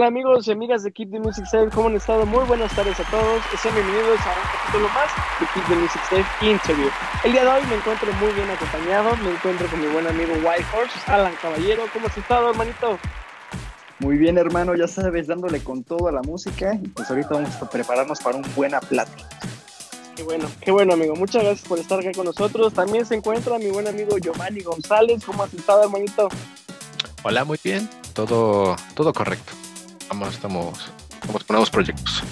Hola 0.00 0.08
amigos 0.08 0.48
y 0.48 0.52
amigas 0.52 0.82
de 0.82 0.92
Keep 0.92 1.10
the 1.10 1.20
Music 1.20 1.44
Safe, 1.44 1.68
¿cómo 1.74 1.88
han 1.88 1.96
estado? 1.96 2.24
Muy 2.24 2.42
buenas 2.46 2.74
tardes 2.74 2.98
a 2.98 3.04
todos. 3.10 3.42
Sean 3.60 3.74
bienvenidos 3.74 4.18
a 4.20 4.30
un 4.30 4.48
capítulo 4.50 4.88
más 4.94 5.10
de 5.38 5.46
Keep 5.52 5.68
the 5.68 5.74
Music 5.74 6.00
Safe 6.08 6.50
Interview. 6.50 6.88
El 7.22 7.32
día 7.32 7.44
de 7.44 7.50
hoy 7.50 7.66
me 7.68 7.74
encuentro 7.74 8.10
muy 8.14 8.32
bien 8.32 8.48
acompañado, 8.48 9.14
me 9.18 9.30
encuentro 9.30 9.68
con 9.68 9.78
mi 9.78 9.88
buen 9.88 10.06
amigo 10.06 10.32
White 10.36 10.64
Horse, 10.74 10.98
Alan 11.06 11.34
Caballero. 11.42 11.82
¿Cómo 11.92 12.06
has 12.06 12.16
estado, 12.16 12.48
hermanito? 12.48 12.98
Muy 13.98 14.16
bien, 14.16 14.38
hermano, 14.38 14.74
ya 14.74 14.88
sabes, 14.88 15.26
dándole 15.26 15.62
con 15.62 15.84
todo 15.84 16.08
a 16.08 16.12
la 16.12 16.22
música 16.22 16.78
y 16.82 16.88
pues 16.88 17.10
ahorita 17.10 17.34
vamos 17.34 17.54
a 17.60 17.68
prepararnos 17.68 18.20
para 18.20 18.38
un 18.38 18.44
buena 18.56 18.80
plática. 18.80 19.28
Qué 20.16 20.22
bueno, 20.22 20.48
qué 20.62 20.70
bueno, 20.70 20.94
amigo. 20.94 21.14
Muchas 21.14 21.44
gracias 21.44 21.68
por 21.68 21.78
estar 21.78 22.00
acá 22.00 22.12
con 22.12 22.24
nosotros. 22.24 22.72
También 22.72 23.04
se 23.04 23.16
encuentra 23.16 23.58
mi 23.58 23.68
buen 23.68 23.86
amigo 23.86 24.16
Giovanni 24.16 24.62
González. 24.62 25.22
¿Cómo 25.26 25.42
has 25.42 25.52
estado, 25.52 25.82
hermanito? 25.82 26.30
Hola, 27.22 27.44
muy 27.44 27.58
bien. 27.62 27.86
Todo, 28.14 28.76
todo 28.94 29.12
correcto. 29.12 29.59
Vamos, 30.10 30.34
estamos, 30.34 30.92
estamos 31.12 31.44
con 31.44 31.54
nuevos 31.54 31.70
proyectos. 31.70 32.24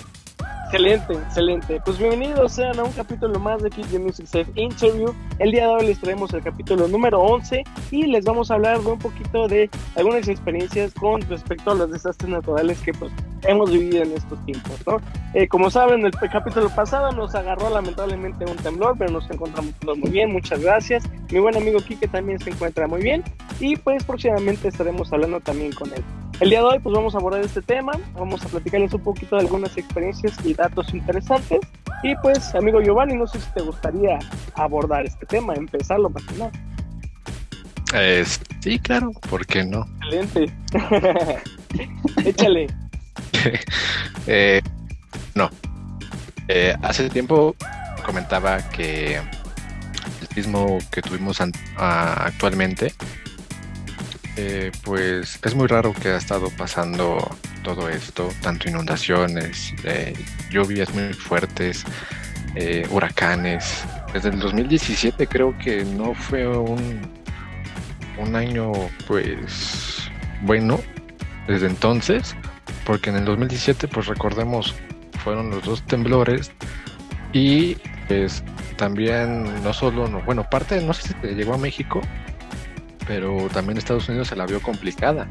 Excelente, 0.65 1.13
excelente. 1.13 1.81
Pues 1.85 1.97
bienvenidos 1.97 2.53
sean 2.53 2.77
a 2.77 2.83
un 2.83 2.91
capítulo 2.91 3.39
más 3.39 3.63
de 3.63 3.71
Keep 3.71 3.87
the 3.87 4.01
Music 4.01 4.27
Safe 4.27 4.51
Interview. 4.57 5.15
El 5.39 5.53
día 5.53 5.69
de 5.69 5.75
hoy 5.75 5.87
les 5.87 6.01
traemos 6.01 6.35
el 6.35 6.43
capítulo 6.43 6.89
número 6.89 7.21
11 7.21 7.63
y 7.93 8.07
les 8.07 8.25
vamos 8.25 8.51
a 8.51 8.55
hablar 8.55 8.81
de 8.81 8.91
un 8.91 8.99
poquito 8.99 9.47
de 9.47 9.71
algunas 9.95 10.27
experiencias 10.27 10.93
con 10.93 11.21
respecto 11.23 11.71
a 11.71 11.77
los 11.77 11.93
desastres 11.93 12.29
naturales 12.29 12.81
que 12.81 12.93
pues 12.93 13.13
hemos 13.45 13.71
vivido 13.71 14.03
en 14.03 14.13
estos 14.13 14.45
tiempos, 14.45 14.75
¿no? 14.85 14.97
Eh, 15.35 15.47
como 15.47 15.71
saben, 15.71 16.05
el 16.05 16.13
capítulo 16.33 16.69
pasado 16.71 17.13
nos 17.13 17.37
agarró 17.37 17.71
lamentablemente 17.71 18.45
un 18.45 18.57
temblor, 18.57 18.97
pero 18.99 19.13
nos 19.13 19.31
encontramos 19.31 19.73
todos 19.79 19.97
muy 19.97 20.11
bien, 20.11 20.33
muchas 20.33 20.61
gracias. 20.61 21.05
Mi 21.31 21.39
buen 21.39 21.57
amigo 21.57 21.79
Kike 21.79 22.09
también 22.09 22.41
se 22.41 22.51
encuentra 22.51 22.89
muy 22.89 23.03
bien 23.03 23.23
y 23.61 23.77
pues 23.77 24.03
próximamente 24.03 24.67
estaremos 24.67 25.13
hablando 25.13 25.39
también 25.41 25.71
con 25.73 25.95
él. 25.95 26.03
El 26.41 26.51
día 26.51 26.61
de 26.61 26.67
hoy 26.67 26.79
pues 26.79 26.95
vamos 26.95 27.17
a 27.17 27.19
abordar 27.19 27.41
este 27.41 27.61
tema, 27.63 27.93
vamos 28.15 28.45
a 28.45 28.49
platicarles 28.49 28.95
un 28.95 29.03
poquito 29.03 29.35
de 29.35 29.43
algunas 29.43 29.77
experiencias 29.77 30.37
y 30.45 30.55
datos 30.55 30.95
interesantes. 30.95 31.59
Y 32.05 32.15
pues, 32.17 32.55
amigo 32.55 32.81
Giovanni, 32.81 33.17
no 33.17 33.27
sé 33.27 33.41
si 33.41 33.51
te 33.51 33.63
gustaría 33.63 34.21
abordar 34.55 35.05
este 35.05 35.27
tema, 35.27 35.55
empezarlo 35.55 36.09
para 36.09 36.25
que 36.27 36.51
Eh, 37.95 38.25
sí, 38.61 38.79
claro, 38.79 39.11
¿por 39.29 39.45
qué 39.47 39.65
no? 39.65 39.85
Excelente. 40.05 40.55
Échale. 42.25 42.69
eh, 44.29 44.61
no. 45.35 45.51
Eh, 46.47 46.73
hace 46.83 47.11
tiempo 47.11 47.57
comentaba 48.07 48.63
que 48.71 49.17
el 49.17 50.29
sismo 50.35 50.79
que 50.93 51.03
tuvimos 51.03 51.41
actualmente 51.77 52.95
eh, 54.41 54.71
pues 54.85 55.41
es 55.43 55.55
muy 55.57 55.67
raro 55.67 55.93
que 55.93 56.11
ha 56.11 56.17
estado 56.17 56.49
pasando 56.57 57.19
todo 57.65 57.89
esto, 57.89 58.29
tanto 58.41 58.69
inundaciones, 58.69 59.75
eh, 59.83 60.15
lluvias 60.49 60.95
muy 60.95 61.13
fuertes, 61.13 61.85
eh, 62.55 62.87
huracanes. 62.89 63.85
Desde 64.13 64.29
el 64.29 64.39
2017 64.39 65.27
creo 65.27 65.59
que 65.59 65.85
no 65.85 66.15
fue 66.15 66.47
un, 66.47 67.01
un 68.17 68.37
año 68.37 68.71
pues 69.09 70.09
bueno 70.43 70.79
desde 71.49 71.67
entonces, 71.67 72.37
porque 72.87 73.11
en 73.11 73.17
el 73.17 73.25
2017 73.25 73.89
pues 73.89 74.07
recordemos 74.07 74.73
fueron 75.25 75.51
los 75.51 75.65
dos 75.65 75.83
temblores 75.83 76.53
y 77.33 77.75
pues 78.07 78.45
también 78.77 79.65
no 79.65 79.73
solo, 79.73 80.07
no, 80.07 80.23
bueno, 80.23 80.49
parte, 80.49 80.81
no 80.81 80.93
sé 80.93 81.09
si 81.09 81.35
llegó 81.35 81.55
a 81.55 81.59
México, 81.59 82.01
pero 83.09 83.49
también 83.49 83.79
Estados 83.79 84.09
Unidos 84.09 84.29
se 84.29 84.37
la 84.37 84.47
vio 84.47 84.63
complicada, 84.63 85.27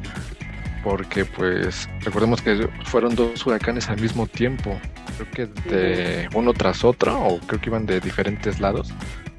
porque 0.83 1.23
pues 1.23 1.87
recordemos 2.01 2.41
que 2.41 2.67
fueron 2.85 3.15
dos 3.15 3.45
huracanes 3.45 3.87
al 3.87 4.01
mismo 4.01 4.27
tiempo, 4.27 4.77
creo 5.15 5.31
que 5.31 5.69
de 5.69 6.29
uno 6.33 6.53
tras 6.53 6.83
otro, 6.83 7.17
o 7.21 7.39
creo 7.39 7.61
que 7.61 7.69
iban 7.69 7.85
de 7.85 8.01
diferentes 8.01 8.59
lados, 8.59 8.89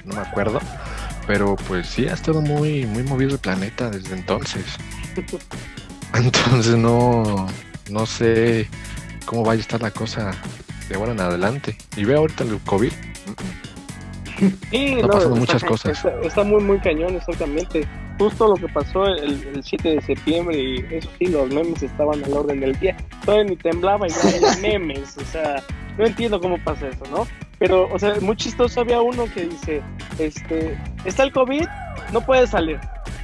no 0.05 0.15
me 0.15 0.21
acuerdo, 0.21 0.61
pero 1.27 1.57
pues 1.67 1.89
sí, 1.89 2.09
ha 2.09 2.15
estado 2.15 2.41
muy, 2.41 2.87
muy 2.87 3.03
movido 3.03 3.33
el 3.33 3.39
planeta 3.39 3.91
desde 3.91 4.15
entonces. 4.15 4.65
Entonces 6.15 6.75
no, 6.75 7.47
no 7.91 8.07
sé 8.07 8.67
cómo 9.27 9.45
vaya 9.45 9.59
a 9.59 9.61
estar 9.61 9.83
la 9.83 9.91
cosa 9.91 10.31
de 10.89 10.95
ahora 10.95 11.13
en 11.13 11.21
adelante. 11.21 11.77
Y 11.97 12.05
veo 12.05 12.21
ahorita 12.21 12.45
el 12.45 12.59
COVID. 12.61 12.93
Sí, 14.71 14.95
no, 14.95 15.09
pasando 15.09 15.37
muchas 15.37 15.63
cosas. 15.63 16.03
Está, 16.23 16.45
muy, 16.45 16.63
muy 16.63 16.79
cañón, 16.79 17.17
exactamente. 17.17 17.87
Justo 18.19 18.49
lo 18.49 18.55
que 18.55 18.69
pasó 18.69 19.07
el, 19.07 19.63
7 19.63 19.91
de 19.91 20.01
septiembre, 20.01 20.59
y 20.59 20.87
eso 20.91 21.09
sí, 21.19 21.27
los 21.27 21.49
memes 21.51 21.83
estaban 21.83 22.25
al 22.25 22.33
orden 22.33 22.61
del 22.61 22.79
día. 22.81 22.97
Todavía 23.25 23.51
ni 23.51 23.57
temblaba 23.57 24.09
y 24.09 24.11
ya 24.11 24.49
hay 24.51 24.61
memes. 24.61 25.17
O 25.17 25.25
sea, 25.25 25.63
no 25.97 26.05
entiendo 26.05 26.41
cómo 26.41 26.59
pasa 26.65 26.89
eso, 26.89 27.05
¿no? 27.13 27.27
Pero, 27.61 27.89
o 27.93 27.99
sea, 27.99 28.15
muy 28.21 28.37
chistoso 28.37 28.81
había 28.81 29.01
uno 29.01 29.27
que 29.33 29.47
dice: 29.47 29.83
este, 30.19 30.77
Está 31.05 31.23
el 31.23 31.33
COVID, 31.33 31.65
no 32.13 32.21
puedes 32.21 32.51
salir. 32.51 32.81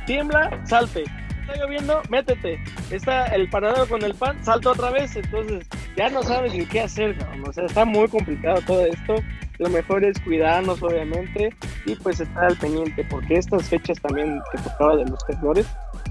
Tiembla, 0.07 0.63
salte. 0.65 1.05
Está 1.41 1.57
lloviendo, 1.57 2.01
métete. 2.09 2.63
Está 2.91 3.27
el 3.27 3.51
paradero 3.51 3.87
con 3.89 4.03
el 4.03 4.15
pan, 4.15 4.43
salta 4.45 4.71
otra 4.71 4.91
vez. 4.91 5.17
Entonces, 5.17 5.67
ya 5.97 6.09
no 6.09 6.23
sabes 6.23 6.55
ni 6.55 6.67
qué 6.67 6.83
hacer, 6.83 7.17
O 7.47 7.53
sea, 7.53 7.65
está 7.67 7.85
muy 7.85 8.07
complicado 8.09 8.61
todo 8.67 8.87
esto 8.87 9.17
lo 9.59 9.69
mejor 9.69 10.05
es 10.05 10.21
cuidarnos 10.21 10.83
obviamente 10.83 11.51
y 11.87 11.95
pues 11.97 12.21
estar 12.21 12.45
al 12.45 12.57
pendiente 12.57 13.05
porque 13.09 13.37
estas 13.37 13.69
fechas 13.69 14.01
también 14.01 14.41
que 14.51 14.59
tocaba 14.59 14.97
de 14.97 15.05
los 15.05 15.25
temblores 15.27 15.67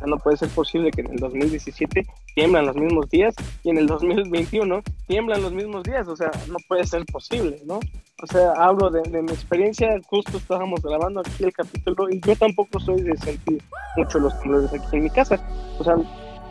no 0.05 0.17
puede 0.17 0.37
ser 0.37 0.49
posible 0.49 0.91
que 0.91 1.01
en 1.01 1.11
el 1.11 1.19
2017 1.19 2.05
tiemblan 2.35 2.65
los 2.65 2.75
mismos 2.75 3.09
días 3.09 3.35
y 3.63 3.69
en 3.69 3.77
el 3.77 3.87
2021 3.87 4.81
tiemblan 5.07 5.41
los 5.41 5.53
mismos 5.53 5.83
días, 5.83 6.07
o 6.07 6.15
sea, 6.15 6.31
no 6.49 6.57
puede 6.67 6.85
ser 6.85 7.05
posible, 7.05 7.61
¿no? 7.65 7.79
O 8.21 8.27
sea, 8.27 8.51
hablo 8.57 8.89
de, 8.89 9.21
mi 9.21 9.31
experiencia, 9.31 9.99
justo 10.05 10.37
estábamos 10.37 10.81
grabando 10.81 11.21
aquí 11.21 11.43
el 11.43 11.53
capítulo 11.53 12.09
y 12.09 12.19
yo 12.21 12.35
tampoco 12.35 12.79
soy 12.79 13.01
de 13.01 13.17
sentir 13.17 13.61
mucho 13.97 14.19
los 14.19 14.37
temblores 14.39 14.73
aquí 14.73 14.97
en 14.97 15.03
mi 15.03 15.09
casa, 15.09 15.39
o 15.79 15.83
sea, 15.83 15.95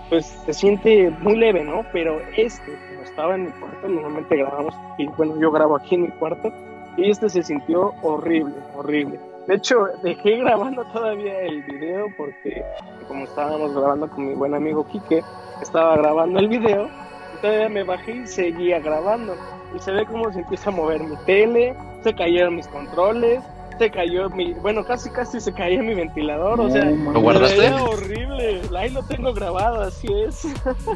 pues 0.08 0.26
se 0.44 0.52
siente 0.52 1.10
muy 1.20 1.36
leve, 1.36 1.64
¿no? 1.64 1.84
Pero 1.92 2.20
este, 2.36 2.78
como 2.88 3.02
estaba 3.02 3.34
en 3.34 3.46
mi 3.46 3.50
cuarto, 3.52 3.88
normalmente 3.88 4.36
grabamos 4.36 4.74
y 4.98 5.06
bueno, 5.06 5.40
yo 5.40 5.50
grabo 5.50 5.76
aquí 5.76 5.94
en 5.94 6.02
mi 6.02 6.08
cuarto, 6.08 6.52
y 6.96 7.10
este 7.10 7.28
se 7.28 7.42
sintió 7.42 7.94
horrible, 8.02 8.54
horrible. 8.76 9.18
De 9.46 9.54
hecho, 9.56 9.86
dejé 10.02 10.36
grabando 10.38 10.84
todavía 10.86 11.40
el 11.40 11.62
video 11.62 12.06
porque 12.16 12.64
como 13.08 13.24
estábamos 13.24 13.74
grabando 13.74 14.08
con 14.08 14.28
mi 14.28 14.34
buen 14.34 14.54
amigo 14.54 14.86
Quique, 14.86 15.22
estaba 15.60 15.96
grabando 15.96 16.38
el 16.38 16.48
video, 16.48 16.88
y 17.34 17.40
todavía 17.40 17.68
me 17.68 17.82
bajé 17.82 18.12
y 18.12 18.26
seguía 18.26 18.80
grabando. 18.80 19.36
Y 19.74 19.78
se 19.78 19.92
ve 19.92 20.06
cómo 20.06 20.32
se 20.32 20.40
empieza 20.40 20.70
a 20.70 20.72
mover 20.72 21.02
mi 21.02 21.16
tele, 21.24 21.74
se 22.02 22.14
cayeron 22.14 22.56
mis 22.56 22.68
controles, 22.68 23.42
se 23.78 23.90
cayó 23.90 24.28
mi, 24.30 24.52
bueno, 24.54 24.84
casi 24.84 25.10
casi 25.10 25.40
se 25.40 25.52
caía 25.52 25.82
mi 25.82 25.94
ventilador, 25.94 26.60
o 26.60 26.70
sea, 26.70 26.84
¿lo 26.84 27.20
guardaste? 27.20 27.72
horrible. 27.72 28.60
Ahí 28.76 28.90
lo 28.90 29.02
tengo 29.02 29.32
grabado, 29.32 29.82
así 29.82 30.08
es. 30.12 30.46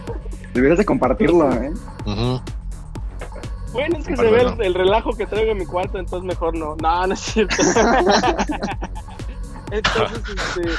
Deberías 0.55 0.79
de 0.79 0.85
compartirlo, 0.85 1.51
¿eh? 1.53 1.73
Bueno, 3.77 3.99
es 3.99 4.07
que 4.07 4.17
se 4.17 4.31
ve 4.31 4.47
el, 4.61 4.73
relajo 4.75 5.13
que 5.13 5.27
traigo 5.27 5.53
en 5.53 5.59
mi 5.59 5.67
cuarto, 5.67 5.99
entonces 5.99 6.27
mejor 6.27 6.57
no. 6.57 6.77
No, 6.77 7.07
no 7.07 7.13
es 7.13 7.21
cierto. 7.21 7.57
entonces, 9.71 10.23
este, 10.35 10.71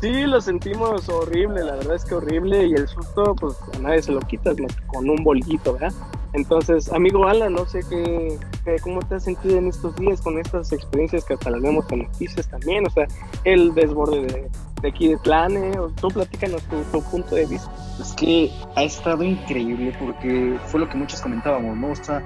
sí, 0.00 0.22
lo 0.22 0.40
sentimos 0.40 1.08
horrible, 1.08 1.64
la 1.64 1.74
verdad 1.74 1.96
es 1.96 2.04
que 2.04 2.14
horrible. 2.14 2.66
Y 2.66 2.74
el 2.74 2.86
susto, 2.86 3.34
pues 3.34 3.56
a 3.74 3.78
nadie 3.80 4.02
se 4.02 4.12
lo 4.12 4.20
quitas 4.20 4.56
más 4.60 4.72
con 4.86 5.10
un 5.10 5.24
bolito, 5.24 5.72
¿verdad? 5.72 5.92
Entonces, 6.32 6.92
amigo 6.92 7.26
Alan, 7.26 7.52
no 7.52 7.64
sé 7.64 7.80
qué, 7.88 8.38
cómo 8.82 9.00
te 9.02 9.14
has 9.14 9.24
sentido 9.24 9.56
en 9.56 9.68
estos 9.68 9.94
días 9.96 10.20
con 10.20 10.38
estas 10.38 10.72
experiencias 10.72 11.24
que 11.24 11.34
hasta 11.34 11.50
las 11.50 11.62
vemos 11.62 11.86
con 11.86 12.00
noticias 12.00 12.48
también, 12.48 12.86
o 12.86 12.90
sea, 12.90 13.06
el 13.44 13.72
desborde 13.72 14.22
de, 14.22 14.50
de 14.82 14.88
aquí 14.88 15.08
de 15.08 15.16
Tlane, 15.18 15.78
o 15.78 15.90
tú 15.90 16.08
platícanos 16.08 16.62
tu, 16.64 16.82
tu, 16.90 17.00
punto 17.08 17.36
de 17.36 17.46
vista. 17.46 17.70
Es 18.00 18.12
que 18.14 18.50
ha 18.74 18.82
estado 18.82 19.22
increíble 19.22 19.96
porque 20.04 20.58
fue 20.66 20.80
lo 20.80 20.88
que 20.88 20.96
muchos 20.96 21.20
comentábamos, 21.22 21.76
¿no? 21.76 21.92
O 21.92 21.94
sea, 21.94 22.20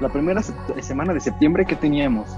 la 0.00 0.08
primera 0.08 0.42
semana 0.80 1.14
de 1.14 1.20
septiembre 1.20 1.64
que 1.64 1.76
teníamos 1.76 2.28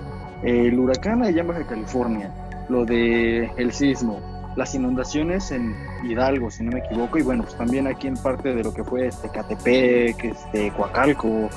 el 0.43 0.79
huracán 0.79 1.23
allá 1.23 1.41
en 1.41 1.49
Baja 1.49 1.67
California, 1.67 2.31
lo 2.69 2.85
de 2.85 3.51
el 3.57 3.73
sismo, 3.73 4.21
las 4.57 4.75
inundaciones 4.75 5.51
en 5.51 5.75
Hidalgo, 6.05 6.51
si 6.51 6.63
no 6.63 6.73
me 6.73 6.81
equivoco, 6.81 7.19
y 7.19 7.23
bueno, 7.23 7.45
pues 7.45 7.57
también 7.57 7.87
aquí 7.87 8.07
en 8.07 8.17
parte 8.17 8.55
de 8.55 8.63
lo 8.63 8.73
que 8.73 8.85
fue 8.85 9.07
este 9.07 9.29
Catepec, 9.29 10.25
este 10.25 10.71
Coacalco. 10.73 11.49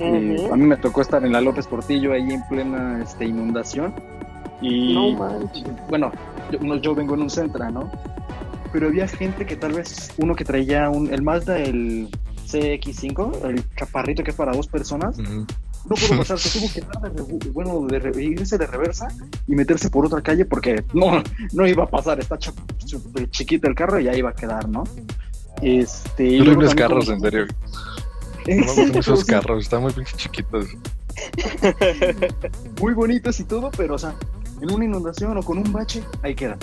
Eh, 0.00 0.48
a 0.52 0.56
mí 0.56 0.66
me 0.66 0.76
tocó 0.76 1.00
estar 1.00 1.24
en 1.24 1.32
la 1.32 1.40
López 1.40 1.66
Portillo 1.66 2.12
ahí 2.12 2.32
en 2.32 2.42
plena 2.48 3.00
este, 3.02 3.26
inundación. 3.26 3.94
Y 4.60 5.14
bueno, 5.88 6.10
yo, 6.50 6.76
yo, 6.76 6.94
vengo 6.94 7.14
en 7.14 7.22
un 7.22 7.30
centro, 7.30 7.70
¿no? 7.70 7.90
Pero 8.72 8.88
había 8.88 9.06
gente 9.06 9.46
que 9.46 9.56
tal 9.56 9.72
vez 9.72 10.12
uno 10.16 10.34
que 10.34 10.44
traía 10.44 10.90
un, 10.90 11.12
el 11.12 11.22
Mazda, 11.22 11.58
el 11.58 12.08
CX5, 12.44 13.44
el 13.44 13.64
chaparrito 13.76 14.22
que 14.22 14.30
es 14.30 14.36
para 14.36 14.52
dos 14.52 14.66
personas, 14.68 15.18
no 15.18 15.96
pudo 15.96 16.18
pasar, 16.18 16.38
se 16.38 16.58
tuvo 16.58 16.72
que 16.72 16.80
dar 16.80 17.12
de, 17.12 17.50
bueno, 17.50 17.86
de 17.86 18.22
irse 18.22 18.56
de 18.56 18.66
reversa 18.66 19.08
y 19.46 19.54
meterse 19.54 19.90
por 19.90 20.06
otra 20.06 20.22
calle 20.22 20.44
porque 20.44 20.82
no, 20.94 21.22
no 21.52 21.66
iba 21.66 21.84
a 21.84 21.88
pasar, 21.88 22.20
está 22.20 22.38
chiquito 22.38 23.68
el 23.68 23.74
carro 23.74 24.00
y 24.00 24.08
ahí 24.08 24.18
iba 24.18 24.30
a 24.30 24.34
quedar, 24.34 24.68
¿no? 24.68 24.84
Este, 25.62 26.40
horribles 26.40 26.74
carros, 26.74 27.08
en 27.08 27.20
serio. 27.20 27.46
No 28.46 28.98
esos 28.98 29.24
carros, 29.26 29.64
están 29.64 29.82
muy 29.82 29.92
chiquitos. 30.16 30.66
muy 32.80 32.92
bonitos 32.94 33.40
y 33.40 33.44
todo, 33.44 33.70
pero 33.76 33.94
o 33.94 33.98
sea, 33.98 34.14
en 34.60 34.72
una 34.72 34.84
inundación 34.84 35.36
o 35.36 35.42
con 35.42 35.58
un 35.58 35.72
bache, 35.72 36.02
ahí 36.22 36.34
quedan. 36.34 36.58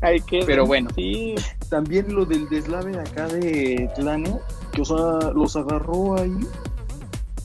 Ahí 0.00 0.20
quedan. 0.20 0.46
Pero 0.46 0.66
bueno, 0.66 0.90
sí. 0.94 1.34
también 1.68 2.14
lo 2.14 2.24
del 2.24 2.48
deslave 2.48 2.98
acá 2.98 3.26
de 3.28 3.90
Tlane, 3.96 4.38
que 4.78 4.92
o 4.92 5.20
sea, 5.20 5.30
los 5.32 5.56
agarró 5.56 6.18
ahí. 6.18 6.38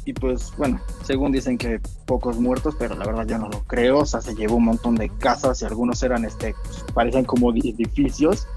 Y 0.05 0.13
pues 0.13 0.51
bueno, 0.57 0.81
según 1.05 1.31
dicen 1.31 1.57
que 1.57 1.79
pocos 2.05 2.37
muertos, 2.37 2.75
pero 2.77 2.95
la 2.95 3.05
verdad 3.05 3.25
yo 3.25 3.37
no 3.37 3.49
lo 3.49 3.63
creo. 3.63 3.99
O 3.99 4.05
sea, 4.05 4.21
se 4.21 4.35
llevó 4.35 4.57
un 4.57 4.65
montón 4.65 4.95
de 4.95 5.09
casas 5.09 5.61
y 5.61 5.65
algunos 5.65 6.03
eran, 6.03 6.25
este, 6.25 6.53
pues, 6.63 6.83
parecen 6.93 7.23
como 7.23 7.51
edificios 7.51 8.47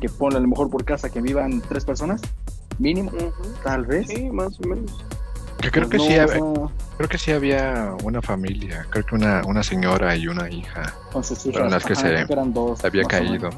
que 0.00 0.08
ponen 0.08 0.38
a 0.38 0.40
lo 0.40 0.48
mejor 0.48 0.68
por 0.68 0.84
casa 0.84 1.10
que 1.10 1.20
vivan 1.20 1.62
tres 1.68 1.84
personas, 1.84 2.20
mínimo, 2.78 3.12
tal 3.62 3.86
vez. 3.86 4.08
Sí, 4.08 4.28
más 4.30 4.58
o 4.60 4.68
menos. 4.68 4.92
Yo 5.62 5.70
creo 5.70 5.88
que 5.88 5.98
sí, 5.98 6.14
había, 6.16 6.40
creo 6.96 7.08
que 7.08 7.18
sí 7.18 7.32
había 7.32 7.94
una 8.02 8.20
familia, 8.20 8.86
creo 8.90 9.06
que 9.06 9.14
una, 9.14 9.42
una 9.46 9.62
señora 9.62 10.14
y 10.14 10.28
una 10.28 10.50
hija. 10.50 10.92
Con 11.12 11.70
las 11.70 11.84
que 11.84 11.94
se, 11.94 12.26
había 12.84 13.04
caído, 13.04 13.50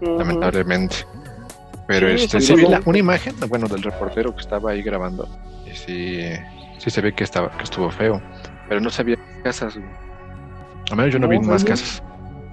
lamentablemente. 0.00 1.06
Pero 1.88 2.06
este, 2.06 2.40
sí 2.40 2.54
vi 2.54 2.64
una 2.64 2.98
imagen, 2.98 3.34
bueno, 3.48 3.66
del 3.66 3.82
reportero 3.82 4.34
que 4.34 4.42
estaba 4.42 4.72
ahí 4.72 4.82
grabando. 4.82 5.26
Y 5.66 5.74
sí, 5.74 6.20
sí 6.78 6.90
se 6.90 7.00
ve 7.00 7.14
que 7.14 7.24
estaba, 7.24 7.50
que 7.56 7.64
estuvo 7.64 7.90
feo. 7.90 8.22
Pero 8.68 8.80
no 8.80 8.90
sabía 8.90 9.16
casas. 9.42 9.76
Al 10.90 10.96
menos 10.96 11.12
yo 11.12 11.18
no, 11.18 11.26
vi 11.26 11.40
más 11.40 11.64
casas. 11.64 12.02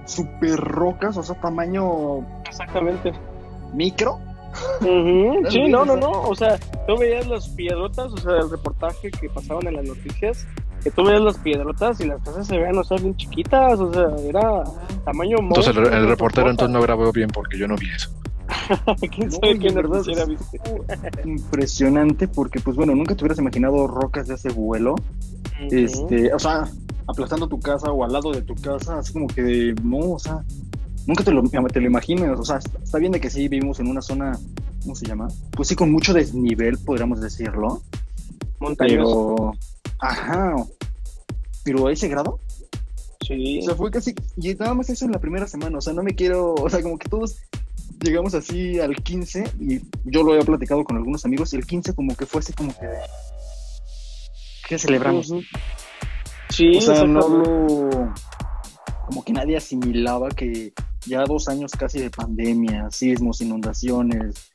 Super 0.06 0.56
rocas, 0.56 1.16
o 1.18 1.22
sea, 1.22 1.38
tamaño. 1.40 2.26
Exactamente. 2.46 3.12
Micro 3.74 4.18
Sí, 5.50 5.68
no, 5.68 5.84
no, 5.84 5.96
no. 5.96 6.10
O 6.22 6.34
sea, 6.34 6.58
tú 6.86 6.96
veías 6.98 7.26
las 7.26 7.48
piedrotas, 7.50 8.12
o 8.12 8.16
sea, 8.16 8.38
el 8.38 8.50
reportaje 8.50 9.10
que 9.10 9.28
pasaban 9.28 9.66
en 9.66 9.76
las 9.76 9.84
noticias, 9.84 10.46
que 10.82 10.90
tú 10.90 11.04
veías 11.04 11.20
las 11.20 11.38
piedrotas 11.38 12.00
y 12.00 12.06
las 12.06 12.22
casas 12.22 12.46
se 12.46 12.56
veían, 12.56 12.78
o 12.78 12.84
sea, 12.84 12.96
bien 12.98 13.16
chiquitas, 13.16 13.78
o 13.78 13.92
sea, 13.92 14.08
era 14.26 14.64
tamaño 15.04 15.36
Entonces 15.40 15.76
el, 15.76 16.08
reportero 16.08 16.50
entonces 16.50 16.72
no 16.72 16.80
grabó 16.80 17.12
bien 17.12 17.28
porque 17.28 17.58
yo 17.58 17.68
no 17.68 17.76
vi 17.76 17.90
eso. 17.90 18.10
¿Quién 19.10 19.30
sabe 19.30 19.58
verdad 19.72 20.02
viste? 20.26 20.60
Impresionante 21.24 22.28
porque, 22.28 22.60
pues 22.60 22.76
bueno, 22.76 22.94
nunca 22.94 23.14
te 23.14 23.22
hubieras 23.22 23.38
imaginado 23.38 23.86
rocas 23.86 24.28
de 24.28 24.34
ese 24.34 24.50
vuelo. 24.50 24.94
Este, 25.70 26.32
o 26.34 26.38
sea, 26.38 26.68
aplastando 27.06 27.48
tu 27.48 27.58
casa 27.60 27.90
o 27.90 28.04
al 28.04 28.12
lado 28.12 28.32
de 28.32 28.42
tu 28.42 28.54
casa, 28.54 28.98
así 28.98 29.12
como 29.12 29.26
que 29.26 29.74
no, 29.82 30.12
o 30.12 30.18
sea, 30.18 30.44
nunca 31.06 31.24
te 31.24 31.32
lo, 31.32 31.42
te 31.42 31.80
lo 31.80 31.86
imaginas. 31.86 32.38
O 32.38 32.44
sea, 32.44 32.58
está 32.58 32.98
bien 32.98 33.12
de 33.12 33.20
que 33.20 33.30
sí 33.30 33.48
vivimos 33.48 33.80
en 33.80 33.88
una 33.88 34.02
zona, 34.02 34.38
¿cómo 34.82 34.94
se 34.94 35.06
llama? 35.06 35.28
Pues 35.52 35.68
sí, 35.68 35.76
con 35.76 35.90
mucho 35.90 36.12
desnivel, 36.12 36.78
podríamos 36.78 37.20
decirlo. 37.20 37.82
Pero, 38.78 39.52
ajá. 39.98 40.54
Pero 41.64 41.86
a 41.86 41.92
ese 41.92 42.08
grado. 42.08 42.38
Sí. 43.26 43.60
O 43.60 43.62
sea, 43.62 43.74
fue 43.74 43.90
casi, 43.90 44.14
y 44.36 44.54
nada 44.54 44.74
más 44.74 44.88
eso 44.88 45.04
en 45.04 45.12
la 45.12 45.20
primera 45.20 45.46
semana. 45.46 45.78
O 45.78 45.80
sea, 45.80 45.92
no 45.92 46.02
me 46.02 46.14
quiero, 46.14 46.54
o 46.54 46.70
sea, 46.70 46.82
como 46.82 46.98
que 46.98 47.08
todos 47.08 47.36
llegamos 48.00 48.34
así 48.34 48.78
al 48.80 48.96
15 48.96 49.52
y 49.60 49.80
yo 50.04 50.22
lo 50.22 50.32
había 50.32 50.44
platicado 50.44 50.84
con 50.84 50.96
algunos 50.96 51.24
amigos 51.24 51.52
y 51.52 51.56
el 51.56 51.66
15 51.66 51.94
como 51.94 52.16
que 52.16 52.26
fue 52.26 52.40
así 52.40 52.52
como 52.52 52.72
que... 52.72 52.86
¿Qué 54.68 54.78
celebramos? 54.78 55.32
Sí, 56.50 56.76
o 56.76 56.80
sea, 56.80 57.04
no 57.04 57.28
lo... 57.28 58.14
Como 59.06 59.24
que 59.24 59.32
nadie 59.32 59.56
asimilaba 59.56 60.28
que 60.28 60.72
ya 61.06 61.24
dos 61.24 61.48
años 61.48 61.72
casi 61.72 62.00
de 62.00 62.10
pandemia, 62.10 62.90
sismos, 62.90 63.40
inundaciones, 63.40 64.50